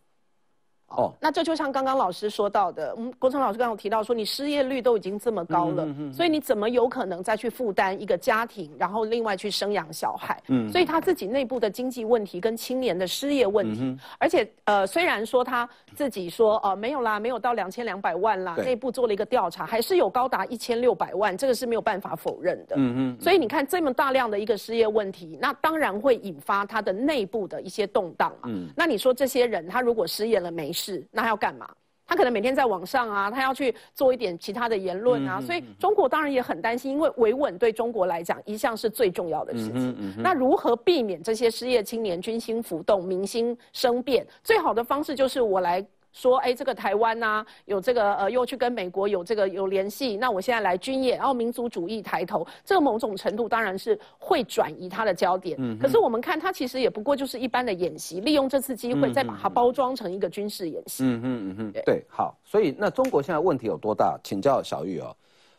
[0.90, 10.42] 哦，那这就像刚刚老师说到的，嗯，国成老师刚刚提到说，你失业率都已经这么高了，所以你怎么有可能再去负担一个家庭，然后另外去生养小孩？
[10.48, 22.78] 嗯，所以他自己内部的经济问题跟青年的失业问题，而且呃，虽然说他自己说呃没有啦，没有到两千两百万啦，内部做了一个调查，还是有高达一千六百万，这个是没有办法否认的。
[22.78, 28.48] 嗯嗯，所以你看这么大量的一个失业问题，那当然会引发他的内部的一些动荡嘛。
[28.48, 30.72] 嗯，那你说这些人他如果失业了没？
[30.78, 31.68] 是，那他要干嘛？
[32.06, 40.14] 他可能每天在网上啊，他要去做一点其他的言论啊，所以中国当然也很担心，因为维稳对中国来讲一向是最重要的事情。
[40.18, 44.26] 那如何避免这些失业青年军心浮动、民心生变？
[44.44, 45.86] 最好的方式就是我来。
[46.18, 50.18] 说哎，这个台湾呐，有这个呃，又去跟美国有这个有联系。
[50.18, 55.56] 那我现在来军演，然后民族主义抬头，这个某种程度当然是会转移他的焦点。
[55.60, 61.04] 嗯，可是我们看他其实也不过就是一般的演习，利用这次机会再把它包装成一个军事演习。
[61.04, 62.36] 嗯嗯嗯嗯，对，好。
[62.44, 64.20] 所以那中国现在问题有多大？
[64.24, 65.16] 请教小玉哦。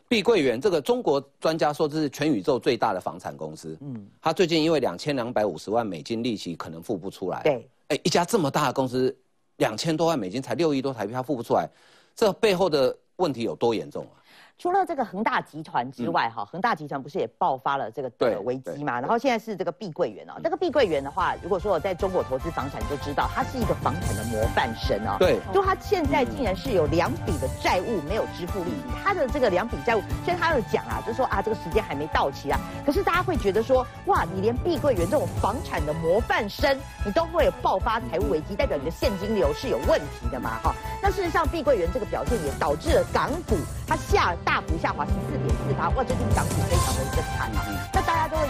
[0.09, 3.77] 碧桂园这个中国专家说这是全宇宙最大的房产公司。
[3.79, 7.43] 嗯，他最近因为两千两百五十万美金利息可能付不出来。
[7.43, 9.15] 对，哎，一家这么大的公司。
[9.59, 11.69] 两千多万美金才六亿多台币，他付不出来，
[12.13, 14.18] 这背后的问题有多严重啊？
[14.59, 18.99] 除了这个恒大集团之外，哈，恒大集团不是也爆发了这个危机嘛？
[18.99, 25.15] 然后现在是这个碧桂园哦，这个碧桂园的话，如果说我在中国投资房产，你就知道它是一个房产的模范生哦。
[25.17, 40.59] 对，就它现在竟然是有两笔的债务没有支付利息，它的这个两笔债务，虽然它有讲啊，就说啊这个时间还没到期啊，可是大家会觉得说，哇，你连碧桂园这种房产的模范生，你都会有爆发财务危机，代表你的现金流是有问题的嘛？
[40.61, 43.55] 哈，那事实上碧桂园这个表现也导致了港股
[43.87, 44.35] 它下。
[44.49, 47.61] 大幅下滑十四点四八，哇，最近港股非常的一个惨啊。
[47.93, 48.47] 那大家都会